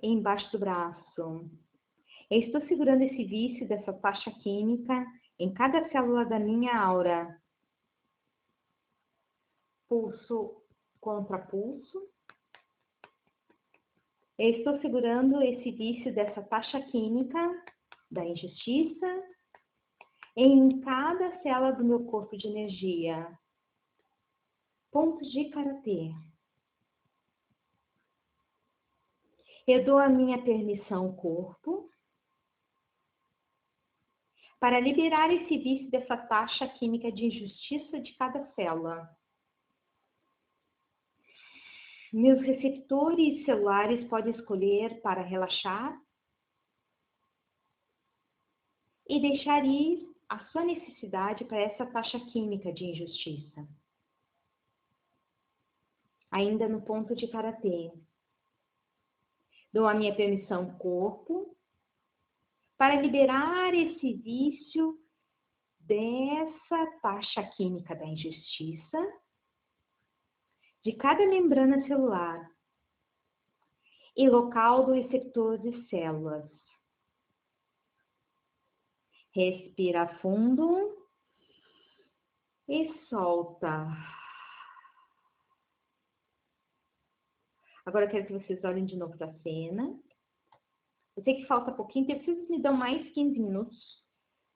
[0.00, 1.50] Embaixo do braço.
[2.30, 5.04] estou segurando esse vício dessa taxa química
[5.36, 7.36] em cada célula da minha aura.
[9.88, 10.62] Pulso
[11.00, 12.08] contra pulso.
[14.42, 17.38] Eu estou segurando esse vício dessa taxa química
[18.10, 19.06] da injustiça
[20.34, 23.38] em cada célula do meu corpo de energia.
[24.90, 26.10] Pontos de karatê.
[29.68, 31.90] Eu dou a minha permissão ao corpo
[34.58, 39.06] para liberar esse vício dessa taxa química de injustiça de cada célula.
[42.12, 45.96] Meus receptores celulares podem escolher para relaxar
[49.08, 53.68] e deixar ir a sua necessidade para essa taxa química de injustiça.
[56.32, 57.92] Ainda no ponto de karatê.
[59.72, 61.56] Dou a minha permissão corpo
[62.76, 64.98] para liberar esse vício
[65.78, 69.19] dessa taxa química da injustiça
[70.84, 72.50] de cada membrana celular
[74.16, 76.50] e local do receptor de células.
[79.34, 80.96] Respira fundo
[82.68, 83.86] e solta.
[87.86, 89.98] Agora eu quero que vocês olhem de novo para a cena.
[91.16, 93.78] Eu sei que falta pouquinho, então vocês me dão mais 15 minutos,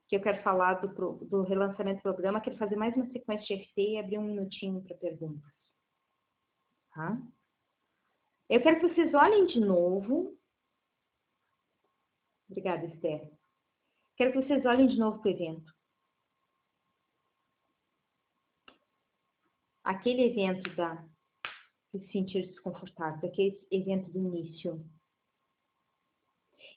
[0.08, 0.88] que eu quero falar do,
[1.26, 2.40] do relançamento do programa.
[2.40, 5.63] Quero fazer mais uma sequência de FT e abrir um minutinho para perguntas.
[6.94, 7.20] Tá?
[8.48, 10.38] Eu quero que vocês olhem de novo.
[12.48, 13.32] Obrigada, Esther.
[14.16, 15.74] Quero que vocês olhem de novo para o evento.
[19.82, 21.04] Aquele evento da
[21.90, 24.84] se sentir desconfortável, aquele evento do início.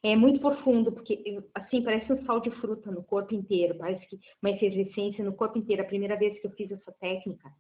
[0.04, 4.20] É muito profundo, porque assim parece um sal de fruta no corpo inteiro, parece que
[4.42, 5.82] uma efervescência no corpo inteiro.
[5.82, 7.52] A primeira vez que eu fiz essa técnica,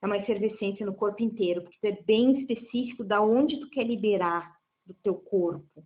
[0.00, 4.56] é uma efervescência no corpo inteiro, porque é bem específico da onde tu quer liberar
[4.86, 5.84] do teu corpo.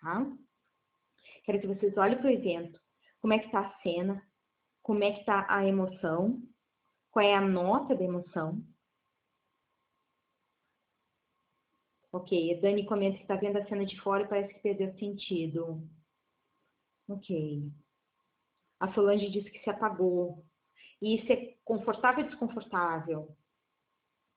[0.00, 0.26] Tá?
[1.44, 2.80] Quero que vocês olhem para o evento,
[3.20, 4.26] como é que está a cena,
[4.82, 6.42] como é que está a emoção,
[7.10, 8.62] qual é a nota da emoção.
[12.12, 14.90] Ok, a Dani comenta que está vendo a cena de fora e parece que perdeu
[14.94, 15.86] sentido.
[17.08, 17.70] Ok.
[18.80, 20.45] A Solange disse que se apagou.
[21.02, 23.36] E isso é confortável ou desconfortável?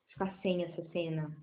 [0.09, 1.35] Ficar sem essa cena.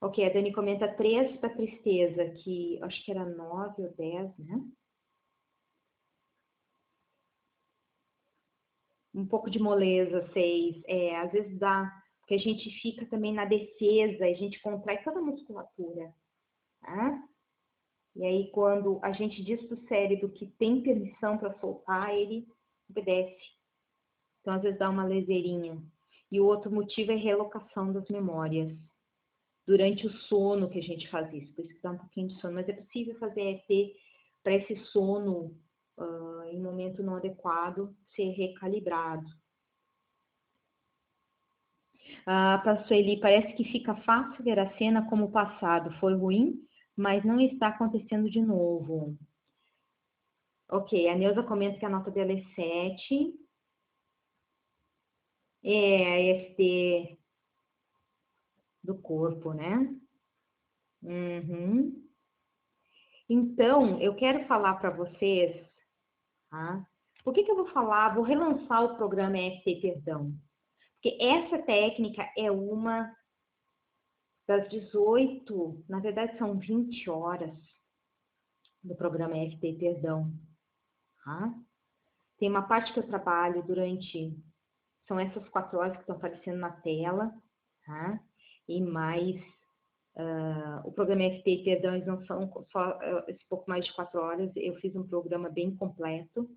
[0.00, 4.62] Ok, a Dani comenta três para tristeza, que acho que era nove ou dez, né?
[9.12, 10.80] Um pouco de moleza, seis.
[10.86, 11.90] É, às vezes dá,
[12.20, 16.14] porque a gente fica também na defesa, a gente contrai toda a musculatura.
[16.80, 17.28] Tá?
[18.18, 22.48] E aí, quando a gente diz para o cérebro que tem permissão para soltar, ele
[22.90, 23.38] obedece.
[24.40, 25.80] Então, às vezes dá uma leseirinha.
[26.32, 28.76] E o outro motivo é relocação das memórias.
[29.64, 32.40] Durante o sono que a gente faz isso, por isso que dá um pouquinho de
[32.40, 32.54] sono.
[32.54, 33.96] Mas é possível fazer ET
[34.42, 35.56] para esse sono
[35.96, 39.28] uh, em momento não adequado ser recalibrado.
[42.26, 46.67] Ah, para Sueli, parece que fica fácil ver a cena como o passado foi ruim
[46.98, 49.16] mas não está acontecendo de novo.
[50.68, 53.34] Ok, a Neuza comenta que a nota dela é 7.
[55.62, 57.18] É EFT
[58.82, 59.96] do corpo, né?
[61.02, 62.04] Uhum.
[63.28, 65.64] Então, eu quero falar para vocês,
[66.50, 66.84] tá?
[67.22, 68.14] Por que, que eu vou falar?
[68.14, 70.32] Vou relançar o programa EFT Perdão.
[70.94, 73.14] Porque essa técnica é uma
[74.48, 77.54] das 18, na verdade são 20 horas
[78.82, 80.32] do programa FT Perdão.
[81.22, 81.54] Tá?
[82.38, 84.34] Tem uma parte que eu trabalho durante,
[85.06, 87.30] são essas quatro horas que estão aparecendo na tela,
[87.84, 88.18] tá?
[88.66, 89.36] e mais
[90.16, 94.18] uh, o programa FT Perdão, eles não são só uh, esse pouco mais de quatro
[94.18, 96.48] horas, eu fiz um programa bem completo.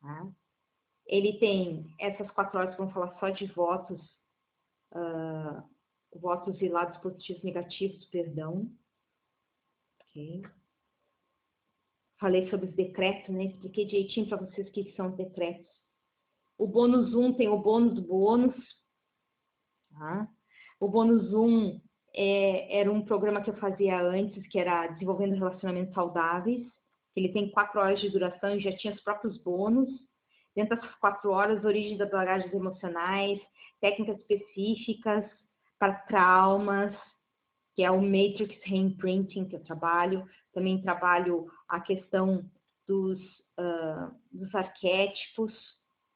[0.00, 0.26] Tá?
[1.06, 4.00] Ele tem essas quatro horas que vão falar só de votos
[4.94, 5.68] uh,
[6.14, 8.70] votos lados positivos negativos, perdão.
[10.00, 10.42] Ok.
[12.18, 13.44] Falei sobre os decretos, né?
[13.44, 15.66] Expliquei direitinho para vocês o que são os decretos.
[16.58, 18.54] O bônus 1 tem o bônus do bônus.
[19.92, 20.28] Tá?
[20.78, 21.80] O bônus 1
[22.14, 26.66] é, era um programa que eu fazia antes, que era Desenvolvendo Relacionamentos Saudáveis.
[27.16, 29.88] Ele tem quatro horas de duração e já tinha os próprios bônus.
[30.54, 33.40] Dentro dessas quatro horas, origem das bagagens emocionais,
[33.80, 35.24] técnicas específicas,
[35.80, 36.94] para traumas,
[37.74, 40.28] que é o Matrix Reimprinting que eu trabalho.
[40.52, 42.44] Também trabalho a questão
[42.86, 43.18] dos,
[43.58, 45.52] uh, dos arquétipos,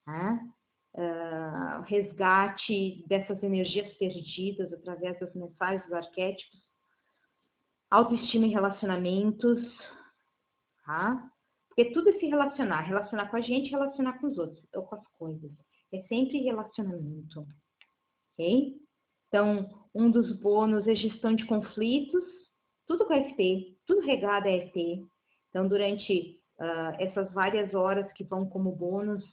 [0.06, 0.52] né?
[0.94, 6.60] uh, resgate dessas energias perdidas através das mensagens dos arquétipos,
[7.90, 9.58] autoestima e relacionamentos,
[10.84, 11.30] tá?
[11.68, 14.96] Porque tudo é se relacionar, relacionar com a gente, relacionar com os outros, ou com
[14.96, 15.50] as coisas.
[15.92, 17.46] É sempre relacionamento,
[18.34, 18.83] ok?
[19.34, 22.22] Então, um dos bônus é gestão de conflitos,
[22.86, 25.04] tudo com FT, tudo regado a FT.
[25.50, 29.24] Então, durante uh, essas várias horas que vão como bônus,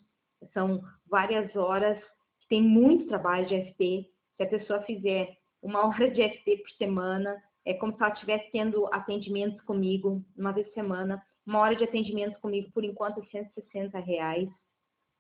[0.56, 2.00] são várias horas
[2.40, 4.10] que tem muito trabalho de FT.
[4.38, 8.52] Se a pessoa fizer uma hora de FT por semana, é como se ela estivesse
[8.52, 11.24] tendo atendimentos comigo uma vez por semana.
[11.46, 14.50] Uma hora de atendimento comigo, por enquanto, é 160 reais,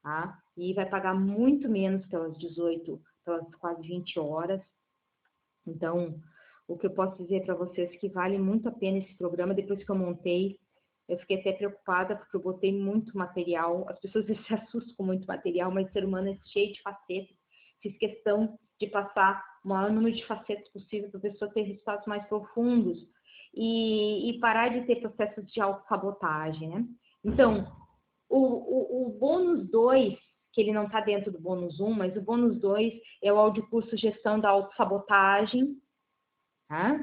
[0.01, 0.39] tá?
[0.57, 4.61] E vai pagar muito menos pelas 18, pelas quase 20 horas.
[5.65, 6.19] Então,
[6.67, 9.53] o que eu posso dizer para vocês é que vale muito a pena esse programa.
[9.53, 10.57] Depois que eu montei,
[11.07, 13.85] eu fiquei até preocupada porque eu botei muito material.
[13.89, 17.35] As pessoas se assustam com muito material, mas o ser humano é cheio de facetas.
[17.81, 22.05] Fiz questão de passar o maior número de facetas possível para a pessoa ter resultados
[22.07, 22.97] mais profundos
[23.53, 26.85] e, e parar de ter processos de autossabotagem, né?
[27.23, 27.67] Então,
[28.29, 30.17] o, o, o bônus 2
[30.51, 32.93] que ele não está dentro do bônus 1, mas o bônus 2
[33.23, 35.81] é o audiocurso Gestão da Autossabotagem,
[36.67, 36.99] tá?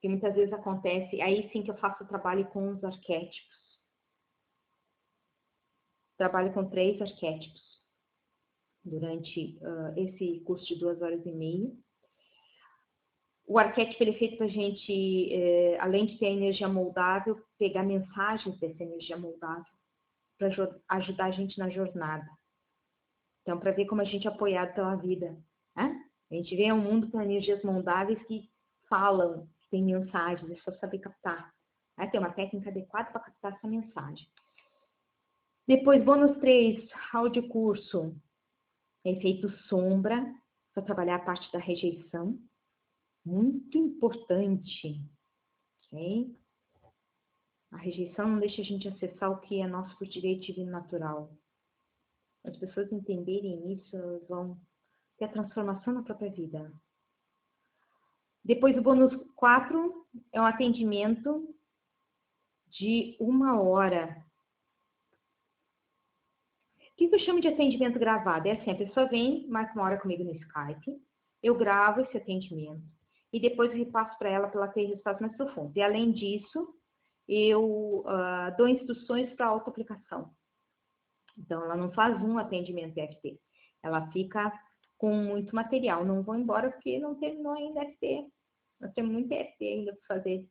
[0.00, 3.60] que muitas vezes acontece, aí sim que eu faço o trabalho com os arquétipos.
[6.16, 7.60] Trabalho com três arquétipos
[8.84, 11.70] durante uh, esse curso de duas horas e meia.
[13.46, 17.36] O arquétipo ele é feito para a gente, eh, além de ter a energia moldável,
[17.58, 19.64] pegar mensagens dessa energia moldável
[20.38, 20.48] para
[20.90, 22.24] ajudar a gente na jornada.
[23.42, 25.36] Então, para ver como a gente é apoiado pela vida.
[25.76, 26.04] Né?
[26.30, 28.48] A gente vê um mundo com energias moldáveis que
[28.88, 31.52] falam, tem mensagens, é só saber captar.
[31.96, 34.28] Vai ter uma técnica adequada para captar essa mensagem.
[35.66, 38.16] Depois, bônus 3, áudio curso.
[39.04, 40.34] Efeito sombra,
[40.74, 42.38] para trabalhar a parte da rejeição.
[43.24, 45.00] Muito importante.
[45.86, 46.36] Ok?
[47.72, 51.30] A rejeição não deixa a gente acessar o que é nosso por direito divino natural.
[52.44, 54.58] As pessoas entenderem isso, elas vão
[55.18, 56.72] ter a transformação na própria vida.
[58.44, 61.54] Depois, o bônus 4 é um atendimento
[62.68, 64.24] de uma hora.
[66.78, 68.48] O que eu chamo de atendimento gravado?
[68.48, 71.02] É assim, a pessoa vem, marca uma hora comigo no Skype,
[71.42, 72.82] eu gravo esse atendimento
[73.32, 75.74] e depois repasso para ela para ela ter resultados mais profundos.
[75.76, 76.74] E além disso,
[77.28, 80.34] eu uh, dou instruções para auto-aplicação.
[81.40, 83.40] Então, ela não faz um atendimento EFT,
[83.82, 84.52] ela fica
[84.98, 86.04] com muito material.
[86.04, 88.26] Não vou embora porque não terminou ainda EFT.
[88.78, 90.46] Nós temos muito EFT ainda para fazer.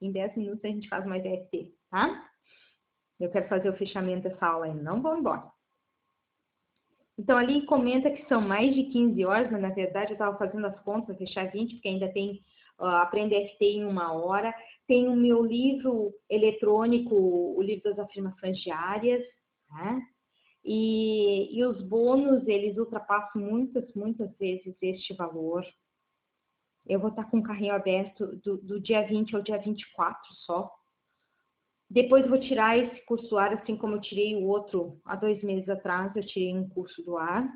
[0.00, 2.28] Em 10 minutos a gente faz mais EFT, tá?
[3.20, 5.48] Eu quero fazer o fechamento dessa aula ainda, não vou embora.
[7.16, 10.66] Então, ali comenta que são mais de 15 horas, mas na verdade eu estava fazendo
[10.66, 12.42] as contas, fechar 20, porque ainda tem
[12.80, 14.52] uh, Aprender FT em uma hora.
[14.88, 19.22] Tem o meu livro eletrônico, o livro das afirmações diárias,
[19.70, 20.02] né?
[20.64, 25.64] E, e os bônus, eles ultrapassam muitas, muitas vezes este valor.
[26.86, 30.72] Eu vou estar com o carrinho aberto do, do dia 20 ao dia 24 só.
[31.90, 35.42] Depois vou tirar esse curso do ar, assim como eu tirei o outro há dois
[35.42, 37.46] meses atrás, eu tirei um curso do ar.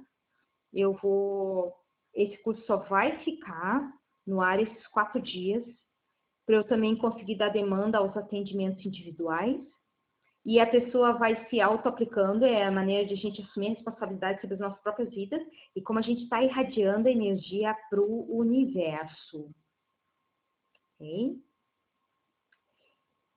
[0.72, 1.74] Eu vou.
[2.12, 3.90] Esse curso só vai ficar
[4.26, 5.64] no ar esses quatro dias,
[6.44, 9.60] para eu também conseguir dar demanda aos atendimentos individuais
[10.46, 14.40] e a pessoa vai se auto-aplicando, é a maneira de a gente assumir a responsabilidade
[14.40, 15.42] sobre as nossas próprias vidas
[15.74, 19.52] e como a gente está irradiando a energia para o universo.
[20.94, 21.42] Ok?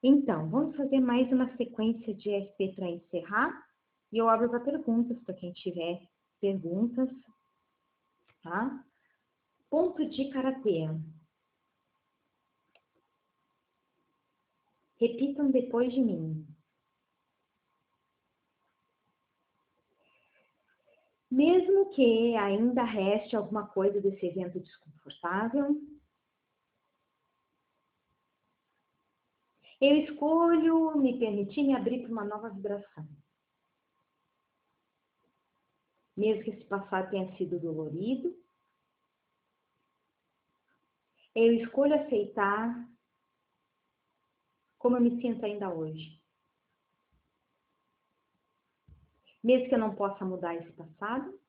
[0.04, 3.68] Então, vamos fazer mais uma sequência de SP para encerrar
[4.14, 6.00] e eu abro para perguntas para quem tiver
[6.40, 7.10] perguntas,
[8.44, 8.86] tá?
[9.68, 10.88] Ponto de karatê.
[15.00, 16.49] Repitam depois de mim.
[21.32, 25.80] Mesmo que ainda reste alguma coisa desse evento desconfortável,
[29.80, 33.08] eu escolho me permitir me abrir para uma nova vibração.
[36.18, 38.36] Mesmo que esse passado tenha sido dolorido,
[41.36, 42.90] eu escolho aceitar
[44.78, 46.19] como eu me sinto ainda hoje.
[49.50, 51.40] Mesmo que eu não possa mudar esse passado.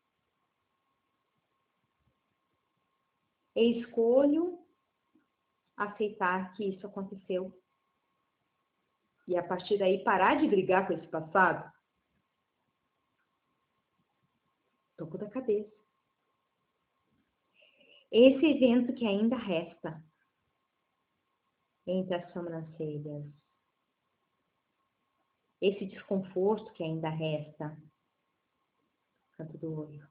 [3.55, 4.67] Eu escolho
[5.77, 7.55] aceitar que isso aconteceu.
[9.29, 11.71] E a partir daí parar de brigar com esse passado.
[14.97, 15.71] Toco da cabeça.
[18.11, 20.03] Esse evento que ainda resta
[21.87, 23.41] entre as sobrancelhas
[25.61, 27.77] esse desconforto que ainda resta
[29.41, 30.07] canto do olho.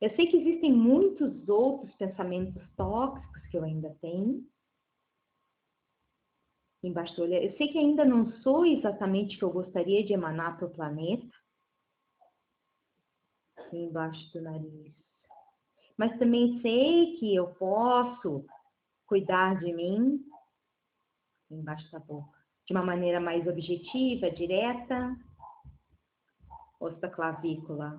[0.00, 4.46] Eu sei que existem muitos outros pensamentos tóxicos que eu ainda tenho
[6.82, 7.34] embaixo do olho.
[7.34, 10.70] Eu sei que ainda não sou exatamente o que eu gostaria de emanar para o
[10.70, 11.28] planeta
[13.72, 14.94] embaixo do nariz.
[15.96, 18.46] Mas também sei que eu posso
[19.04, 20.24] cuidar de mim
[21.50, 25.16] embaixo da boca de uma maneira mais objetiva, direta,
[26.80, 27.98] osso da clavícula.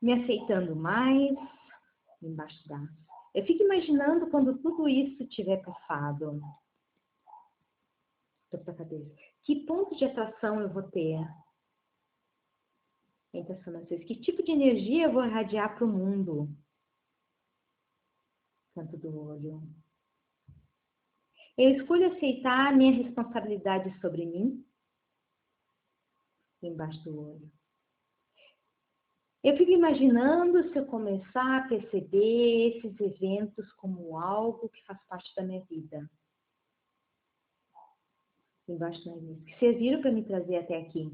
[0.00, 1.36] Me aceitando mais,
[2.22, 2.78] embaixo da.
[3.34, 6.40] Eu fico imaginando quando tudo isso tiver passado.
[9.44, 11.18] Que ponto de atração eu vou ter?
[13.32, 14.06] Entre as sobrancelhas.
[14.06, 16.48] Que tipo de energia eu vou irradiar para o mundo?
[18.74, 19.62] Canto do olho.
[21.56, 24.64] Eu escolho aceitar a minha responsabilidade sobre mim,
[26.66, 27.52] embaixo do olho.
[29.42, 35.34] Eu fico imaginando se eu começar a perceber esses eventos como algo que faz parte
[35.34, 36.08] da minha vida.
[38.68, 39.44] Embaixo do nariz.
[39.44, 41.12] Que serviram para me trazer até aqui.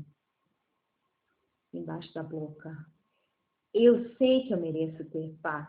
[1.73, 2.71] Embaixo da boca.
[3.73, 5.67] Eu sei que eu mereço ter paz.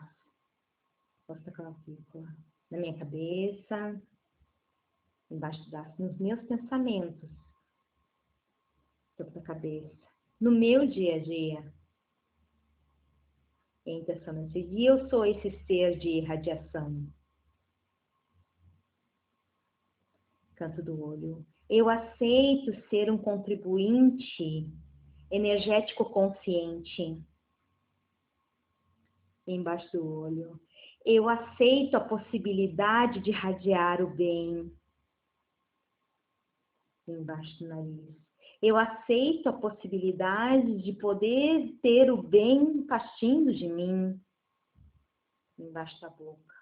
[1.26, 2.28] Posta clavícula.
[2.70, 4.00] Na minha cabeça,
[5.30, 7.30] embaixo da nos meus pensamentos,
[9.24, 9.90] topo da cabeça,
[10.40, 11.72] no meu dia a dia,
[13.86, 17.06] Intenção E eu sou esse ser de radiação.
[20.54, 21.46] Canto do olho.
[21.68, 24.68] Eu aceito ser um contribuinte
[25.30, 27.22] energético consciente.
[29.46, 30.60] Embaixo do olho.
[31.04, 34.70] Eu aceito a possibilidade de radiar o bem.
[37.08, 38.29] Embaixo do nariz.
[38.62, 44.20] Eu aceito a possibilidade de poder ter o bem partindo de mim.
[45.58, 46.54] Embaixo da boca.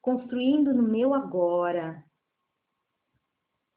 [0.00, 2.04] Construindo no meu agora.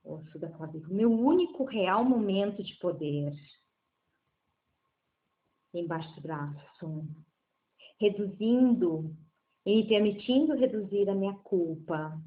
[0.03, 0.95] Osso da clavícula.
[0.95, 3.35] Meu único real momento de poder.
[5.71, 7.07] Embaixo do braço.
[7.99, 9.15] Reduzindo
[9.65, 12.19] e me permitindo reduzir a minha culpa.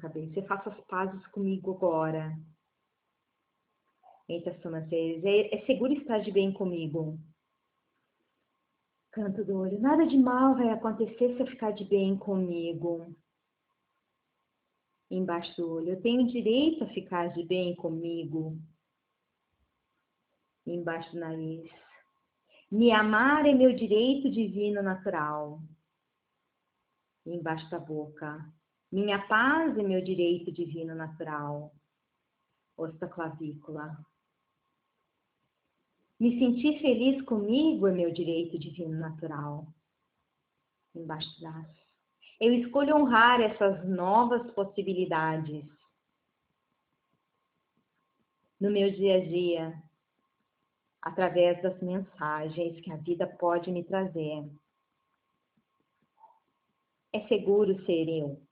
[0.00, 0.40] cabeça.
[0.40, 2.34] Eu faço as pazes comigo agora.
[4.28, 5.24] Eita, sobrancelhas.
[5.24, 7.18] É, é seguro estar de bem comigo.
[9.12, 9.80] Canto do olho.
[9.80, 13.14] Nada de mal vai acontecer se eu ficar de bem comigo.
[15.10, 15.90] Embaixo do olho.
[15.90, 18.58] Eu tenho direito a ficar de bem comigo.
[20.66, 21.70] Embaixo do nariz.
[22.70, 25.62] Me amar é meu direito divino natural.
[27.24, 28.52] Embaixo da boca.
[28.90, 31.72] Minha paz é meu direito divino natural.
[32.76, 33.96] Osso da clavícula.
[36.18, 39.66] Me sentir feliz comigo é meu direito divino natural.
[40.94, 41.86] Embaixo braço.
[42.40, 45.64] Eu escolho honrar essas novas possibilidades
[48.58, 49.82] no meu dia a dia,
[51.02, 54.50] através das mensagens que a vida pode me trazer.
[57.12, 58.42] É seguro ser eu.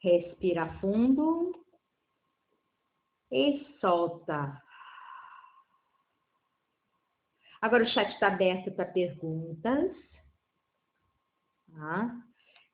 [0.00, 1.52] Respira fundo
[3.30, 4.62] e solta.
[7.60, 9.90] Agora o chat está aberto para perguntas.
[11.74, 12.16] Tá?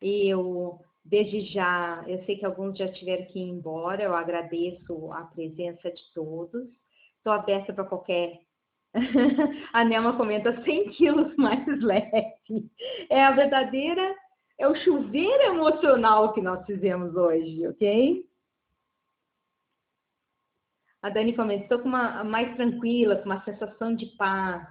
[0.00, 5.22] Eu, desde já, eu sei que alguns já tiveram que ir embora, eu agradeço a
[5.22, 6.68] presença de todos.
[7.16, 8.40] Estou aberta para qualquer.
[9.72, 12.70] a Nelma comenta 100 quilos mais leve.
[13.08, 14.14] É a verdadeira,
[14.58, 18.31] é o chuveiro emocional que nós fizemos hoje, ok?
[21.02, 24.66] A Dani comenta, estou com uma mais tranquila, com uma sensação de paz.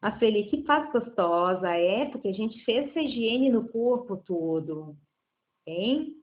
[0.00, 4.96] A Feli, que paz gostosa, é, porque a gente fez essa higiene no corpo todo,
[5.66, 6.14] hein?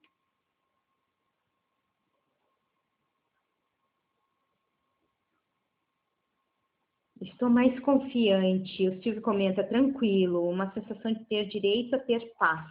[7.21, 8.87] Estou mais confiante.
[8.87, 12.65] O Silvio comenta, tranquilo, uma sensação de ter direito a ter paz.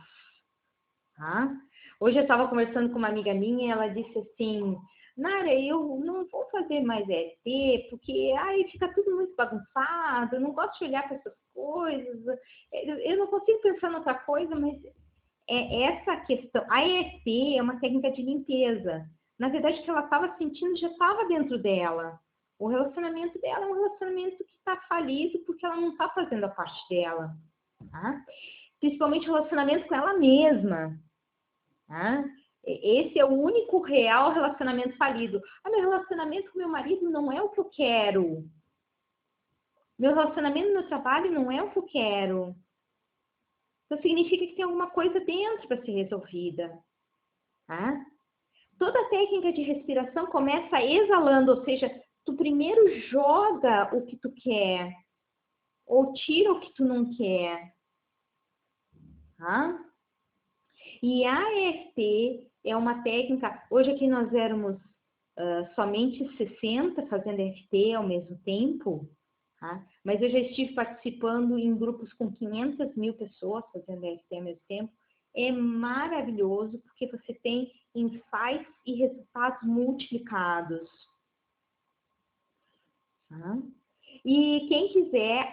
[1.16, 1.54] Tá?
[2.00, 4.76] Hoje eu estava conversando com uma amiga minha e ela disse assim,
[5.16, 10.52] Nara, eu não vou fazer mais EFT, porque ai, fica tudo muito bagunçado, eu não
[10.52, 12.38] gosto de olhar para essas coisas,
[12.72, 14.76] eu não consigo pensar em outra coisa, mas
[15.48, 16.64] é essa questão.
[16.68, 19.08] A EFT é uma técnica de limpeza.
[19.38, 22.18] Na verdade, o que ela estava sentindo já estava dentro dela.
[22.58, 26.48] O relacionamento dela é um relacionamento que está falido porque ela não está fazendo a
[26.48, 27.36] parte dela.
[27.90, 28.24] Tá?
[28.80, 30.98] Principalmente o relacionamento com ela mesma.
[31.86, 32.24] Tá?
[32.66, 35.40] Esse é o único real relacionamento falido.
[35.62, 38.44] Ah, meu relacionamento com meu marido não é o que eu quero.
[39.98, 42.56] Meu relacionamento no meu trabalho não é o que eu quero.
[43.86, 46.78] Então significa que tem alguma coisa dentro para ser resolvida.
[47.66, 48.04] Tá?
[48.78, 51.88] Toda técnica de respiração começa exalando, ou seja,
[52.24, 54.90] tu primeiro joga o que tu quer
[55.86, 57.74] ou tira o que tu não quer.
[59.36, 59.78] Tá?
[61.02, 63.62] E a EFT é uma técnica.
[63.70, 69.08] Hoje aqui nós éramos uh, somente 60 fazendo EFT ao mesmo tempo,
[69.60, 69.86] tá?
[70.02, 74.62] mas eu já estive participando em grupos com 500 mil pessoas fazendo EFT ao mesmo
[74.66, 74.92] tempo.
[75.36, 80.88] É maravilhoso porque você tem insights e resultados multiplicados.
[83.28, 83.58] Tá?
[84.24, 85.50] E quem quiser,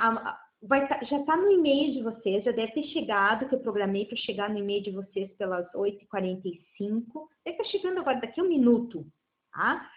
[0.61, 4.05] vai tá, já está no e-mail de vocês, já deve ter chegado, que eu programei
[4.05, 6.45] para chegar no e-mail de vocês pelas 8h45.
[7.43, 9.05] Deve estar tá chegando agora, daqui a um minuto,
[9.51, 9.89] tá?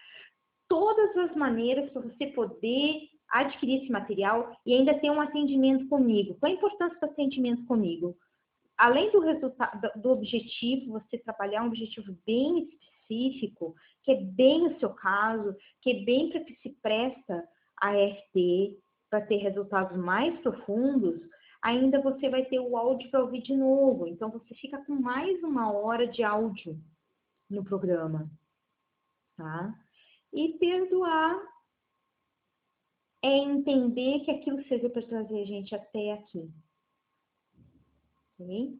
[0.67, 6.35] Todas as maneiras para você poder adquirir esse material e ainda ter um atendimento comigo.
[6.39, 8.15] Qual a importância do atendimento comigo?
[8.77, 12.67] Além do resultado, do objetivo, você trabalhar um objetivo bem
[13.07, 17.47] específico, que é bem o seu caso, que é bem para que se presta
[17.81, 18.77] a RT,
[19.15, 21.21] para ter resultados mais profundos,
[21.61, 24.07] ainda você vai ter o áudio para ouvir de novo.
[24.07, 26.77] Então, você fica com mais uma hora de áudio
[27.49, 28.29] no programa,
[29.37, 29.73] tá?
[30.33, 31.41] E perdoar
[33.23, 36.51] é entender que aquilo serviu para trazer a gente até aqui.
[38.37, 38.77] Okay?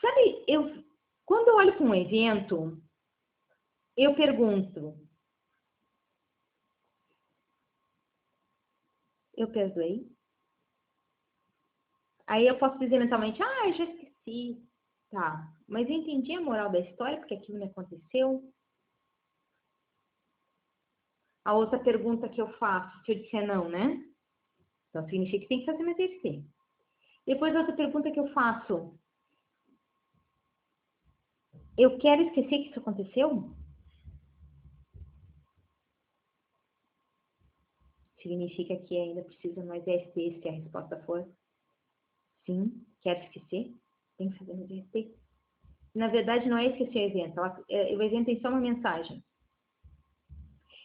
[0.00, 0.84] Sabe, eu,
[1.24, 2.82] quando eu olho para um evento,
[3.96, 4.98] eu pergunto:
[9.36, 10.08] eu perdoei?
[12.26, 14.62] Aí eu posso dizer mentalmente: ah, já esqueci.
[15.10, 18.52] Tá, mas eu entendi a moral da história, porque aquilo me aconteceu.
[21.44, 24.02] A outra pergunta que eu faço, se eu disser não, né?
[24.88, 26.42] Então significa que tem que fazer mais TFC.
[27.26, 28.98] Depois outra pergunta que eu faço.
[31.76, 33.54] Eu quero esquecer que isso aconteceu?
[38.24, 41.28] Significa que ainda precisa mais ESP se a resposta for
[42.46, 43.74] sim, quero esquecer?
[44.16, 45.14] Tem que fazer mais ESP.
[45.94, 47.40] Na verdade, não é esquecer o evento.
[47.68, 49.22] É, o evento tem só uma mensagem.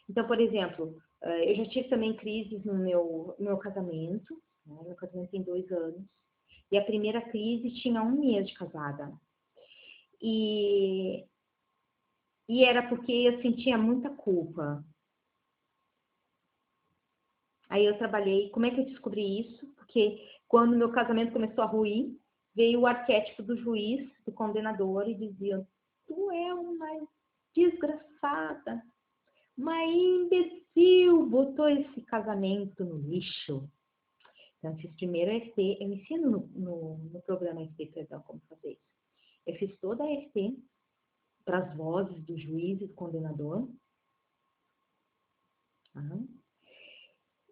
[0.10, 4.42] Então, por exemplo, eh, eu já tive também crises no meu, no meu casamento.
[4.66, 4.82] Né?
[4.84, 6.04] Meu casamento tem dois anos.
[6.72, 9.12] E a primeira crise tinha um mês de casada.
[10.22, 11.26] E,
[12.50, 14.84] e era porque eu sentia muita culpa.
[17.70, 18.50] Aí eu trabalhei.
[18.50, 19.68] Como é que eu descobri isso?
[19.76, 22.18] Porque quando meu casamento começou a ruir,
[22.56, 25.66] veio o arquétipo do juiz, do condenador, e dizia:
[26.08, 27.08] Tu é uma
[27.56, 28.84] desgraçada,
[29.58, 33.70] uma imbecil, botou esse casamento no lixo.
[34.58, 38.72] Então, fiz primeiro a FT, eu ensino no, no, no programa FT Perdão como fazer
[38.72, 38.90] isso.
[39.46, 40.58] Eu fiz toda a FT
[41.46, 43.70] para as vozes do juiz e do condenador.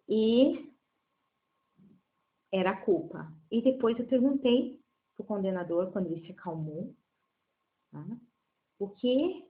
[0.08, 0.74] E
[2.52, 3.32] era a culpa.
[3.52, 4.82] E depois eu perguntei
[5.16, 6.96] para o condenador, quando ele se acalmou,
[7.92, 8.06] tá?
[8.80, 9.46] o que.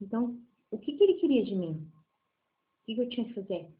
[0.00, 1.90] Então, o que, que ele queria de mim?
[2.82, 3.72] O que, que eu tinha que fazer?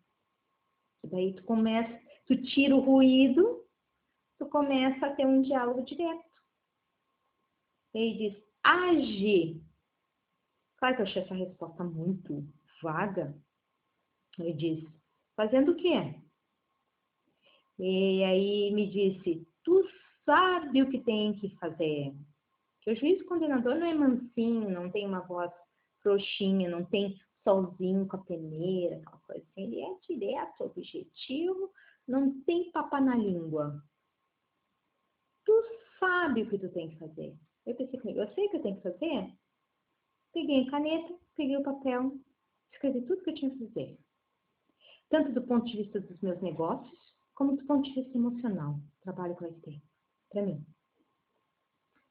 [1.02, 3.66] E daí tu começa, tu tira o ruído,
[4.38, 6.24] tu começa a ter um diálogo direto.
[7.92, 9.62] Ele diz, age.
[10.78, 12.46] Claro que eu achei essa resposta muito
[12.82, 13.36] vaga.
[14.38, 14.84] Ele diz,
[15.36, 16.14] fazendo o quê?
[17.78, 19.84] E aí me disse, tu
[20.24, 22.14] sabe o que tem que fazer.
[22.82, 25.50] Que o juiz condenador não é mansinho, não tem uma voz
[26.02, 29.62] frouxinha, não tem solzinho com a peneira, aquela coisa assim.
[29.62, 31.72] Ele é direto, objetivo,
[32.06, 33.82] não tem papa na língua.
[35.44, 35.52] Tu
[35.98, 37.36] sabe o que tu tem que fazer.
[37.66, 39.32] Eu pensei comigo, eu sei o que eu tenho que fazer.
[40.32, 42.12] Peguei a caneta, peguei o papel,
[42.72, 43.98] escrevi tudo que eu tinha que fazer.
[45.14, 46.98] Tanto do ponto de vista dos meus negócios,
[47.36, 48.80] como do ponto de vista emocional.
[49.00, 49.80] Trabalho com a ST,
[50.28, 50.66] para mim.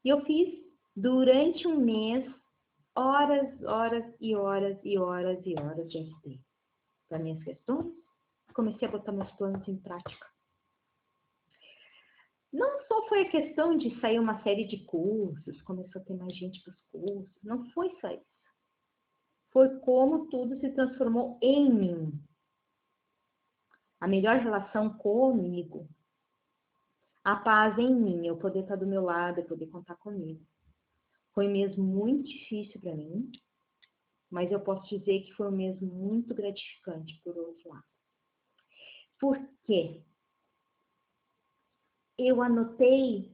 [0.06, 0.64] E eu fiz
[0.96, 2.34] durante um mês
[2.96, 6.40] horas, horas e horas e horas e horas de SD
[7.10, 7.94] para minhas questões.
[8.54, 10.26] Comecei a botar meus planos em prática.
[12.54, 16.34] Não só foi a questão de sair uma série de cursos, começou a ter mais
[16.38, 18.24] gente para os cursos, não foi só isso.
[19.52, 22.24] Foi como tudo se transformou em mim.
[24.04, 25.88] A melhor relação comigo.
[27.24, 30.46] A paz em mim, eu poder estar do meu lado, eu poder contar comigo.
[31.34, 33.32] Foi mesmo muito difícil para mim,
[34.30, 37.86] mas eu posso dizer que foi mesmo muito gratificante por outro lado.
[39.22, 40.04] Por quê?
[42.18, 43.34] Eu anotei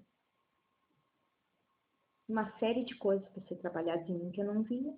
[2.27, 4.95] uma série de coisas para ser trabalhadas em mim que eu não via,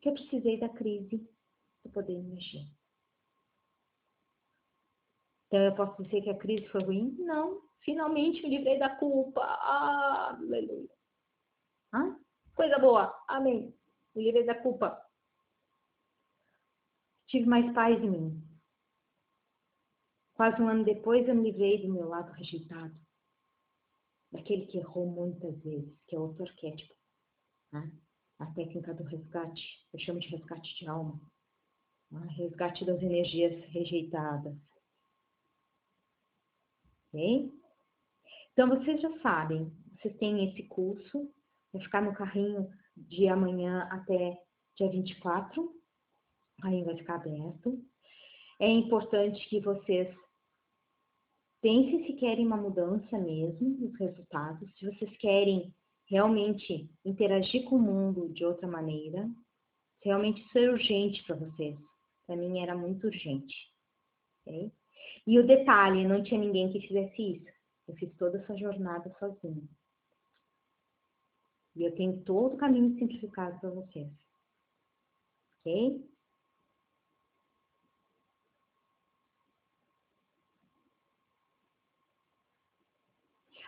[0.00, 1.30] que eu precisei da crise
[1.80, 2.66] para poder mexer.
[5.54, 7.14] Então eu posso dizer que a crise foi ruim?
[7.20, 7.62] Não.
[7.84, 9.40] Finalmente me livrei da culpa.
[9.40, 10.90] Ah, aleluia.
[11.92, 12.18] Hã?
[12.56, 13.14] Coisa boa.
[13.28, 13.72] Amém.
[14.16, 15.00] Me livrei da culpa.
[17.28, 18.42] Tive mais paz em mim.
[20.34, 22.92] Quase um ano depois eu me livrei do meu lado rejeitado.
[24.32, 26.92] Daquele que errou muitas vezes, que é outro arquétipo.
[27.70, 27.92] Né?
[28.40, 29.86] A técnica do resgate.
[29.92, 31.20] Eu chamo de resgate de alma.
[32.10, 32.26] Né?
[32.38, 34.73] Resgate das energias rejeitadas.
[38.52, 41.30] Então, vocês já sabem, vocês têm esse curso
[41.74, 44.40] Vai ficar no carrinho de amanhã até
[44.76, 45.60] dia 24.
[45.60, 47.84] O carrinho vai ficar aberto.
[48.60, 50.16] É importante que vocês
[51.60, 55.74] pensem se querem uma mudança mesmo nos resultados, se vocês querem
[56.06, 59.28] realmente interagir com o mundo de outra maneira,
[60.00, 61.76] realmente isso é urgente para vocês.
[62.24, 63.56] Para mim era muito urgente.
[64.42, 64.70] Okay?
[65.26, 67.54] E o detalhe, não tinha ninguém que fizesse isso.
[67.88, 69.62] Eu fiz toda essa jornada sozinha.
[71.76, 74.10] E eu tenho todo o caminho simplificado para vocês.
[75.60, 76.14] Ok?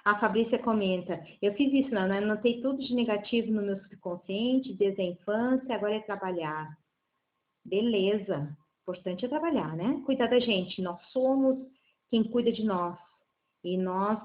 [0.05, 2.19] A Fabrícia comenta, eu fiz isso, não, né?
[2.19, 6.79] anotei tudo de negativo no meu subconsciente, desde a infância, agora é trabalhar.
[7.65, 10.01] Beleza, importante é trabalhar, né?
[10.07, 11.59] Cuidar da gente, nós somos
[12.09, 12.97] quem cuida de nós.
[13.65, 14.23] E nós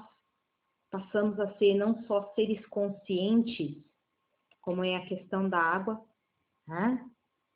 [0.88, 3.84] passamos a ser não só seres conscientes,
[4.60, 6.00] como é a questão da água,
[6.68, 7.10] né?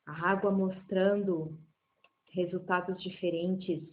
[0.05, 1.57] a água mostrando
[2.33, 3.89] resultados diferentes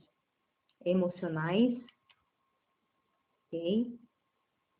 [0.84, 1.80] emocionais,
[3.46, 4.00] ok?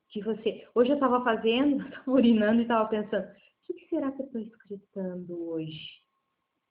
[0.10, 0.68] Que você.
[0.74, 3.28] Hoje eu estava fazendo, urinando e estava pensando,
[3.70, 6.03] o que será que eu estou escritando hoje?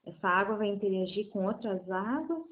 [0.05, 2.43] Essa água vai interagir com outras águas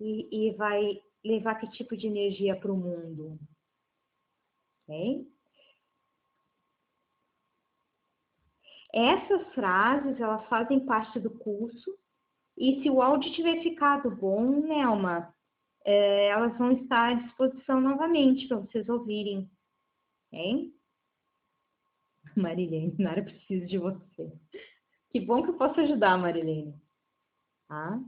[0.00, 3.38] e, e vai levar que tipo de energia para o mundo?
[4.82, 5.26] Ok?
[8.92, 11.98] Essas frases, elas fazem parte do curso.
[12.56, 15.34] E se o áudio tiver ficado bom, Nelma,
[15.84, 19.50] é, elas vão estar à disposição novamente para vocês ouvirem.
[20.32, 20.74] Hein?
[22.36, 24.32] Marilene, Nara precisa de você.
[25.16, 26.74] Que bom que eu posso ajudar, Marilene.
[27.66, 27.98] Tá?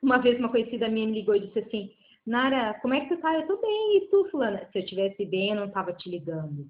[0.00, 1.94] Uma vez uma conhecida minha me ligou e disse assim,
[2.24, 3.34] Nara, como é que tu tá?
[3.34, 4.66] Eu tô bem, e tu, fulana?
[4.72, 6.66] Se eu tivesse bem, eu não tava te ligando.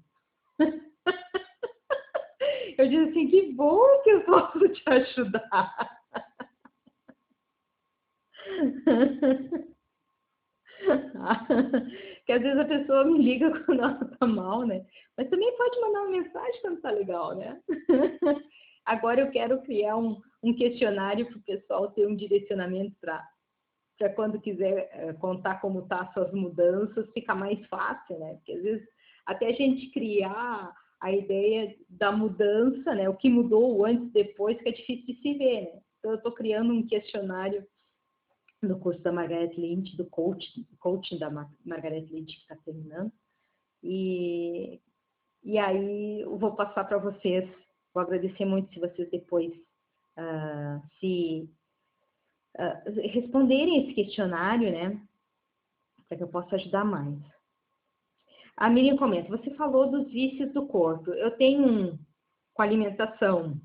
[2.77, 6.01] eu disse assim, que bom que eu posso te ajudar.
[12.25, 14.85] que às vezes a pessoa me liga quando ela tá mal, né?
[15.17, 17.57] Mas também pode mandar uma mensagem quando tá legal, né?
[18.87, 24.39] Agora eu quero criar um, um questionário para o pessoal ter um direcionamento para quando
[24.39, 28.35] quiser é, contar como tá suas mudanças, fica mais fácil, né?
[28.35, 28.87] Porque às vezes
[29.25, 33.09] até a gente criar a ideia da mudança, né?
[33.09, 35.81] O que mudou antes, depois, que é difícil de se ver, né?
[35.99, 37.67] Então eu estou criando um questionário
[38.61, 43.11] no curso da Margaret Lynch, do coaching, coaching da Margaret Lynch que está terminando.
[43.83, 44.79] E,
[45.43, 47.49] e aí eu vou passar para vocês.
[47.97, 49.51] Vou agradecer muito se vocês depois
[50.19, 51.49] uh, se
[52.55, 55.01] uh, responderem esse questionário, né?
[56.07, 57.17] Para que eu possa ajudar mais.
[58.55, 61.09] A Miriam comenta, você falou dos vícios do corpo.
[61.09, 61.99] Eu tenho um
[62.53, 63.59] com alimentação.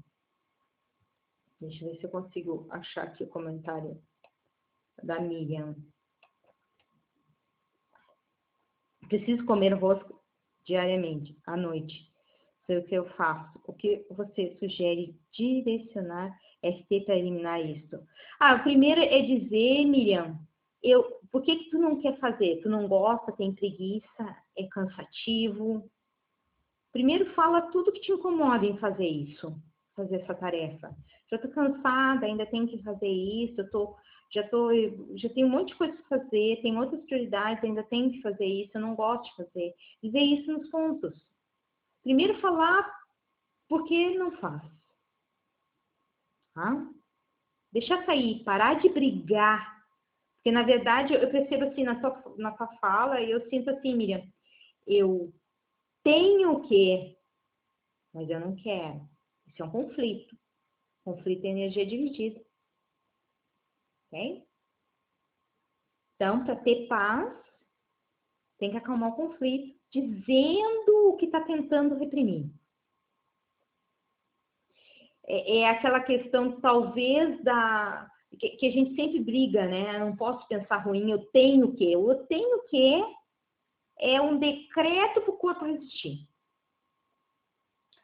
[1.61, 4.03] Deixa eu ver se eu consigo achar aqui o comentário
[5.03, 5.77] da Miriam.
[9.11, 10.15] Preciso comer rosca
[10.65, 12.11] diariamente, à noite.
[12.66, 13.60] Sei o que eu faço.
[13.66, 17.98] O que você sugere direcionar ST para eliminar isso?
[18.39, 20.39] Ah, o primeiro é dizer, Miriam,
[20.82, 22.60] eu, por que, que tu não quer fazer?
[22.62, 25.89] Tu não gosta, tem preguiça, é cansativo?
[26.93, 29.56] Primeiro fala tudo que te incomoda em fazer isso,
[29.97, 30.94] fazer essa tarefa.
[31.30, 33.97] Já tô cansada, ainda tenho que fazer isso, eu tô
[34.32, 34.70] já tô,
[35.14, 38.47] já tenho um monte de coisa para fazer, tenho outras prioridades, ainda tenho que fazer
[38.47, 39.74] isso, eu não gosto de fazer.
[40.02, 41.12] Dizer isso nos pontos.
[42.03, 42.91] Primeiro falar
[43.69, 44.62] por que não faz.
[46.55, 46.91] Tá?
[47.73, 49.83] Deixar sair, parar de brigar.
[50.37, 53.95] Porque, na verdade, eu percebo assim na tua, na tua fala, e eu sinto assim,
[53.95, 54.23] Miriam,
[54.87, 55.33] eu
[56.03, 57.16] tenho que,
[58.12, 59.09] mas eu não quero.
[59.47, 60.37] Isso é um conflito.
[61.05, 62.45] Conflito é energia dividida.
[64.09, 64.45] Ok?
[66.16, 67.33] Então, para ter paz,
[68.59, 72.47] tem que acalmar o conflito, dizendo o que está tentando reprimir.
[75.24, 79.97] É, é, aquela questão, talvez, da que, que, a gente sempre briga, né?
[79.97, 81.93] Eu não posso pensar ruim, eu tenho que.
[81.93, 83.02] Eu tenho que
[84.01, 86.27] é um decreto para o corpo resistir.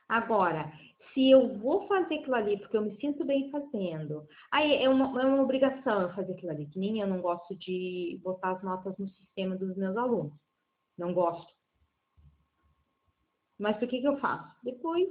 [0.09, 0.73] Agora,
[1.13, 5.21] se eu vou fazer aquilo ali porque eu me sinto bem fazendo, aí é uma,
[5.21, 8.63] é uma obrigação eu fazer aquilo ali, que nem eu não gosto de botar as
[8.63, 10.33] notas no sistema dos meus alunos.
[10.97, 11.58] Não gosto.
[13.59, 14.55] Mas o que, que eu faço?
[14.63, 15.09] Depois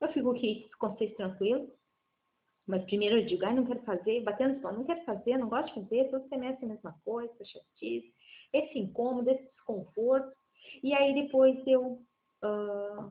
[0.00, 1.72] eu fico aqui com vocês tranquilo.
[2.66, 5.68] Mas primeiro eu digo, ai, não quero fazer, batendo só, não quero fazer, não gosto
[5.68, 8.14] de fazer, todo semestre a mesma coisa, chatice,
[8.52, 10.36] esse incômodo, esse desconforto.
[10.82, 12.04] E aí depois eu
[12.44, 13.10] uh,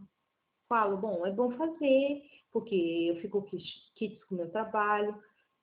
[0.69, 2.75] falo, bom, é bom fazer, porque
[3.09, 3.41] eu fico
[3.95, 5.19] kits com o meu trabalho,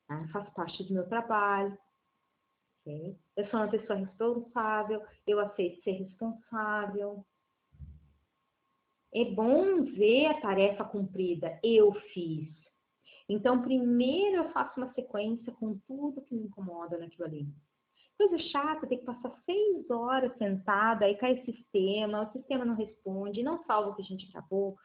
[0.08, 0.28] né?
[0.32, 1.78] faz parte do meu trabalho.
[2.80, 3.16] Okay?
[3.36, 7.24] Eu sou uma pessoa responsável, eu aceito ser responsável.
[9.14, 12.48] É bom ver a tarefa cumprida, eu fiz.
[13.28, 17.46] Então, primeiro eu faço uma sequência com tudo que me incomoda naquilo ali.
[18.18, 22.74] Coisa chata, tem que passar seis horas sentada, aí cai o sistema, o sistema não
[22.74, 24.76] responde, não salva o que a gente acabou.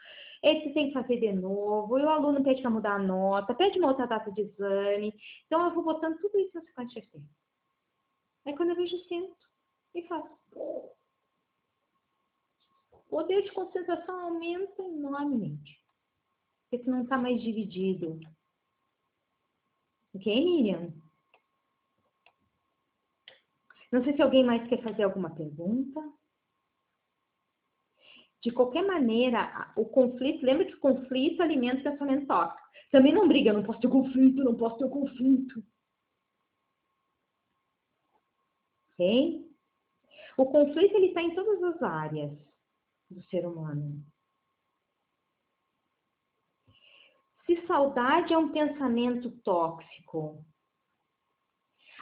[0.44, 3.78] Você tem que fazer de novo, e o aluno pede para mudar a nota, pede
[3.78, 5.14] uma outra data de exame.
[5.46, 7.10] Então, eu vou botando tudo isso no sequência de
[8.46, 9.36] Aí, quando eu vejo, eu sento
[9.96, 10.30] e faço.
[13.10, 15.82] Poder de concentração aumenta enormemente.
[16.70, 18.20] Porque tu não está mais dividido.
[20.14, 20.94] Ok, Miriam?
[23.92, 26.02] Não sei se alguém mais quer fazer alguma pergunta.
[28.42, 32.70] De qualquer maneira, o conflito, lembra que o conflito alimenta o pensamento tóxico.
[32.92, 35.64] Também não briga, não posso ter conflito, não posso ter conflito.
[38.94, 39.50] Ok?
[40.38, 42.49] O conflito ele está em todas as áreas
[43.10, 44.06] do ser humano.
[47.46, 50.46] Se saudade é um pensamento tóxico,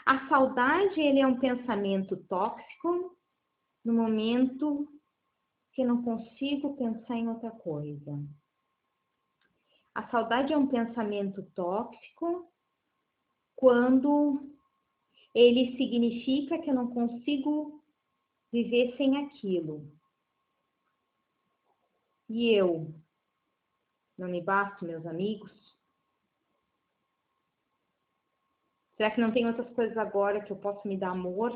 [0.05, 3.17] a saudade ele é um pensamento tóxico
[3.83, 4.87] no momento
[5.73, 8.17] que não consigo pensar em outra coisa.
[9.93, 12.51] A saudade é um pensamento tóxico
[13.55, 14.55] quando
[15.35, 17.83] ele significa que eu não consigo
[18.51, 19.96] viver sem aquilo.
[22.29, 22.93] E eu?
[24.17, 25.51] Não me basto, meus amigos?
[28.97, 31.51] Será que não tem outras coisas agora que eu posso me dar amor?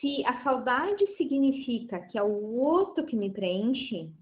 [0.00, 4.14] Se a saudade significa que é o outro que me preenche,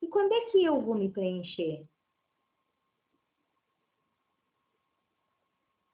[0.00, 1.88] e quando é que eu vou me preencher?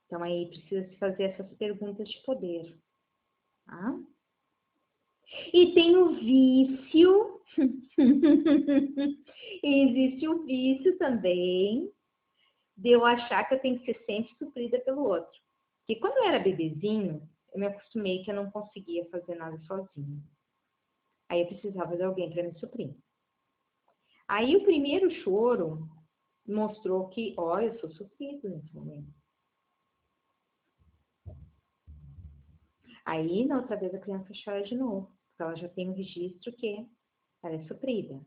[0.07, 2.79] Então aí precisa se fazer essas perguntas de poder.
[3.65, 3.99] Tá?
[5.53, 7.41] E tem o vício.
[9.63, 11.91] Existe o vício também
[12.77, 15.41] de eu achar que eu tenho que ser sempre suprida pelo outro.
[15.81, 20.23] Porque quando eu era bebezinho, eu me acostumei que eu não conseguia fazer nada sozinho.
[21.29, 22.95] Aí eu precisava de alguém para me suprir.
[24.27, 25.89] Aí o primeiro choro
[26.47, 29.13] mostrou que, ó, eu sou sofrido nesse momento.
[33.05, 36.53] Aí, na outra vez, a criança chora de novo, porque ela já tem um registro
[36.53, 36.87] que
[37.43, 38.21] ela é suprida.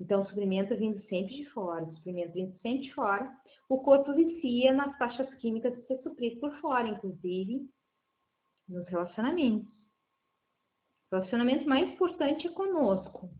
[0.00, 3.34] Então, o suprimento vindo sempre de fora, o suprimento vindo sempre de fora,
[3.68, 7.68] o corpo vicia nas taxas químicas de ser suprido por fora, inclusive
[8.68, 9.72] nos relacionamentos.
[11.10, 13.30] O relacionamento mais importante é conosco,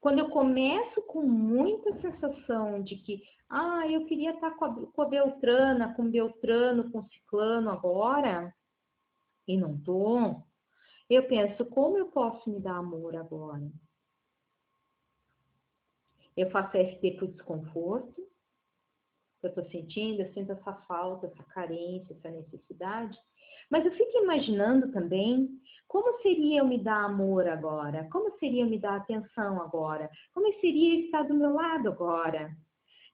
[0.00, 5.02] quando eu começo com muita sensação de que, ah, eu queria estar com a, com
[5.02, 8.54] a Beltrana, com Beltrano, com Ciclano agora,
[9.46, 10.42] e não tô,
[11.08, 13.70] eu penso, como eu posso me dar amor agora?
[16.36, 18.22] Eu faço para o desconforto,
[19.42, 23.18] eu estou sentindo, eu sinto essa falta, essa carência, essa necessidade,
[23.70, 28.06] mas eu fico imaginando também como seria eu me dar amor agora?
[28.12, 30.10] Como seria eu me dar atenção agora?
[30.34, 32.54] Como seria estar do meu lado agora?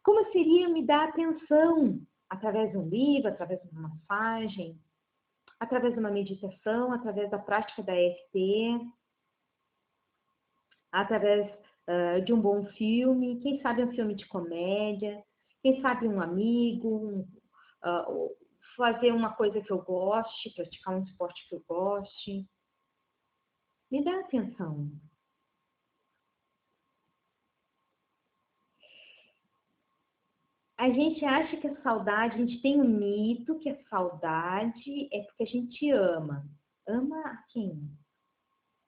[0.02, 4.76] Como seria eu me dar atenção através de um livro, através de uma massagem,
[5.59, 8.81] através de uma meditação, através da prática da EFT,
[10.93, 11.51] através
[11.89, 15.22] uh, de um bom filme, quem sabe um filme de comédia,
[15.62, 17.20] quem sabe um amigo, um,
[17.85, 18.31] uh,
[18.76, 22.47] fazer uma coisa que eu goste, praticar um esporte que eu goste.
[23.90, 24.90] Me dá atenção.
[30.85, 35.23] A gente acha que a saudade, a gente tem um mito que a saudade é
[35.23, 36.47] porque a gente ama.
[36.86, 37.89] Ama a quem?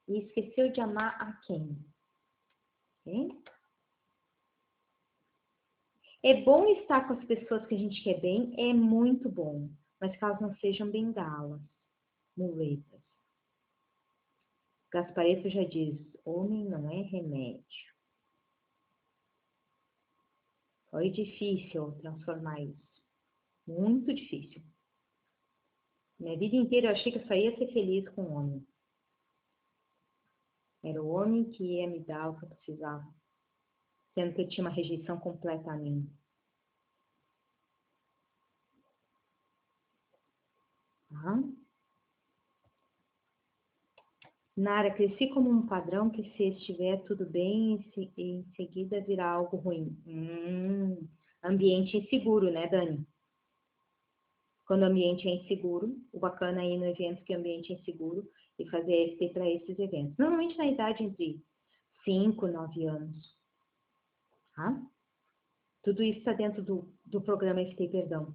[0.06, 1.74] E esqueceu de amar a quem?
[6.22, 10.14] É bom estar com as pessoas que a gente quer bem, é muito bom, mas
[10.14, 11.62] que elas não sejam bengalas,
[12.36, 13.00] muletas.
[14.92, 17.95] Gaspareto já diz: homem não é remédio.
[20.96, 23.04] Foi difícil transformar isso.
[23.66, 24.62] Muito difícil.
[26.18, 28.66] Minha vida inteira eu achei que eu só ia ser feliz com o homem.
[30.82, 33.06] Era o homem que ia me dar o que eu precisava
[34.14, 36.10] sendo que eu tinha uma rejeição completa a mim.
[41.10, 41.65] Tá?
[44.56, 47.84] Nara, cresci como um padrão que se estiver tudo bem,
[48.16, 50.02] em seguida virá algo ruim.
[50.06, 51.06] Hum,
[51.44, 53.06] ambiente inseguro, né, Dani?
[54.66, 57.76] Quando o ambiente é inseguro, o bacana é ir no evento que o ambiente é
[57.76, 58.26] inseguro
[58.58, 60.16] e fazer EFT para esses eventos.
[60.16, 61.44] Normalmente na idade entre
[62.04, 63.36] 5 e 9 anos.
[64.54, 64.82] Tá?
[65.82, 68.34] Tudo isso está dentro do, do programa FT Perdão.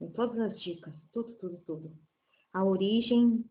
[0.00, 2.05] Em todas as dicas, tudo, tudo, tudo.
[2.56, 3.44] A origem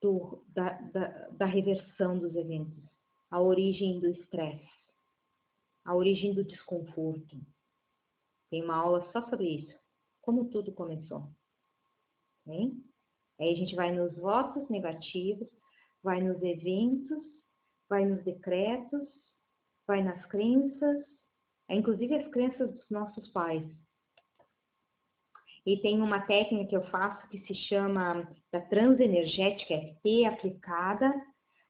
[0.00, 2.82] do, da, da, da reversão dos eventos,
[3.30, 4.66] a origem do estresse,
[5.84, 7.36] a origem do desconforto.
[8.50, 9.78] Tem uma aula só sobre isso,
[10.22, 11.28] como tudo começou.
[12.46, 12.72] Okay?
[13.38, 15.50] Aí a gente vai nos votos negativos,
[16.02, 17.22] vai nos eventos,
[17.90, 19.06] vai nos decretos,
[19.86, 21.04] vai nas crenças,
[21.68, 23.68] é, inclusive as crenças dos nossos pais.
[25.68, 31.12] E tem uma técnica que eu faço que se chama da transenergética FT aplicada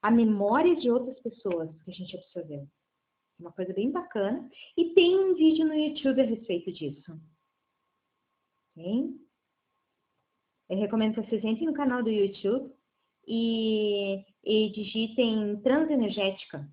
[0.01, 2.65] à memória de outras pessoas que a gente absorveu.
[3.41, 4.49] Uma coisa bem bacana.
[4.77, 7.21] E tem um vídeo no YouTube a respeito disso.
[8.77, 9.17] Okay?
[10.71, 12.73] Eu recomendo que vocês entrem no canal do YouTube
[13.27, 16.71] e, e digitem transenergética.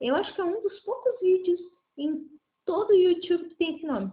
[0.00, 1.60] Eu acho que é um dos poucos vídeos
[1.98, 2.26] em
[2.64, 4.10] todo o YouTube que tem esse nome.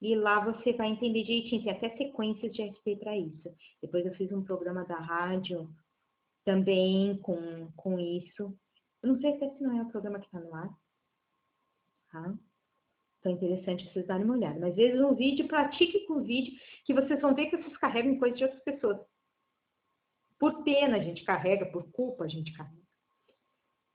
[0.00, 3.52] E lá você vai entender direitinho, tem até sequências de SP para isso.
[3.82, 5.68] Depois eu fiz um programa da rádio
[6.44, 8.56] também com, com isso.
[9.02, 10.70] Eu não sei se esse não é o programa que está no ar.
[12.12, 12.34] Tá?
[13.18, 14.58] Então é interessante vocês darem uma olhada.
[14.60, 18.18] Mas vezes um vídeo, pratique com o vídeo, que vocês vão ver que vocês carregam
[18.18, 19.00] coisas de outras pessoas.
[20.38, 22.86] Por pena a gente carrega, por culpa a gente carrega.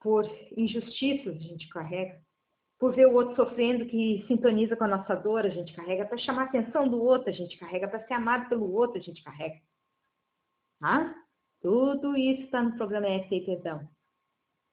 [0.02, 2.22] Por injustiças a gente carrega
[2.84, 6.18] por ver o outro sofrendo que sintoniza com a nossa dor, a gente carrega para
[6.18, 9.24] chamar a atenção do outro, a gente carrega para ser amado pelo outro, a gente
[9.24, 9.62] carrega.
[10.82, 11.16] Tá?
[11.62, 13.88] Tudo isso está no programa e Perdão.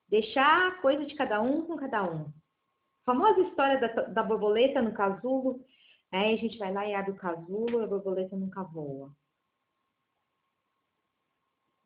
[0.08, 2.22] Deixar a coisa de cada um com cada um.
[2.22, 5.64] A famosa história da, da borboleta no casulo.
[6.10, 9.14] Aí a gente vai lá e abre o casulo a borboleta nunca voa.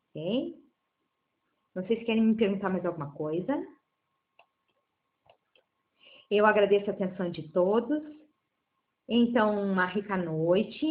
[0.09, 0.55] Ok?
[1.75, 3.55] Não sei se querem me perguntar mais alguma coisa.
[6.29, 8.03] Eu agradeço a atenção de todos.
[9.07, 10.85] Então, uma rica noite.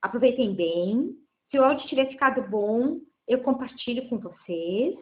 [0.00, 1.14] Aproveitem bem.
[1.50, 4.96] Se o áudio tiver ficado bom, eu compartilho com vocês.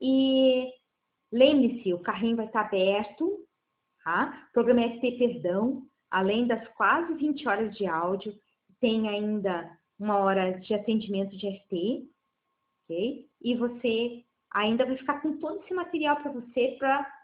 [0.00, 0.70] E
[1.32, 3.44] lembre-se, o carrinho vai estar aberto,
[4.04, 4.48] tá?
[4.52, 8.34] Programa SP Perdão, além das quase 20 horas de áudio,
[8.80, 11.48] tem ainda uma hora de atendimento de
[12.84, 13.28] ok?
[13.42, 17.17] E você ainda vai ficar com todo esse material para você para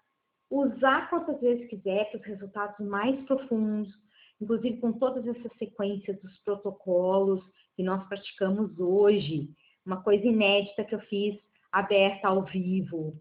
[0.50, 3.92] usar quantas vezes quiser para os resultados mais profundos,
[4.40, 7.42] inclusive com todas essas sequências dos protocolos
[7.76, 9.50] que nós praticamos hoje.
[9.84, 11.38] Uma coisa inédita que eu fiz
[11.72, 13.20] aberta ao vivo,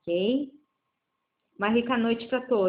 [0.00, 0.52] ok?
[1.58, 2.66] Uma rica noite para todos.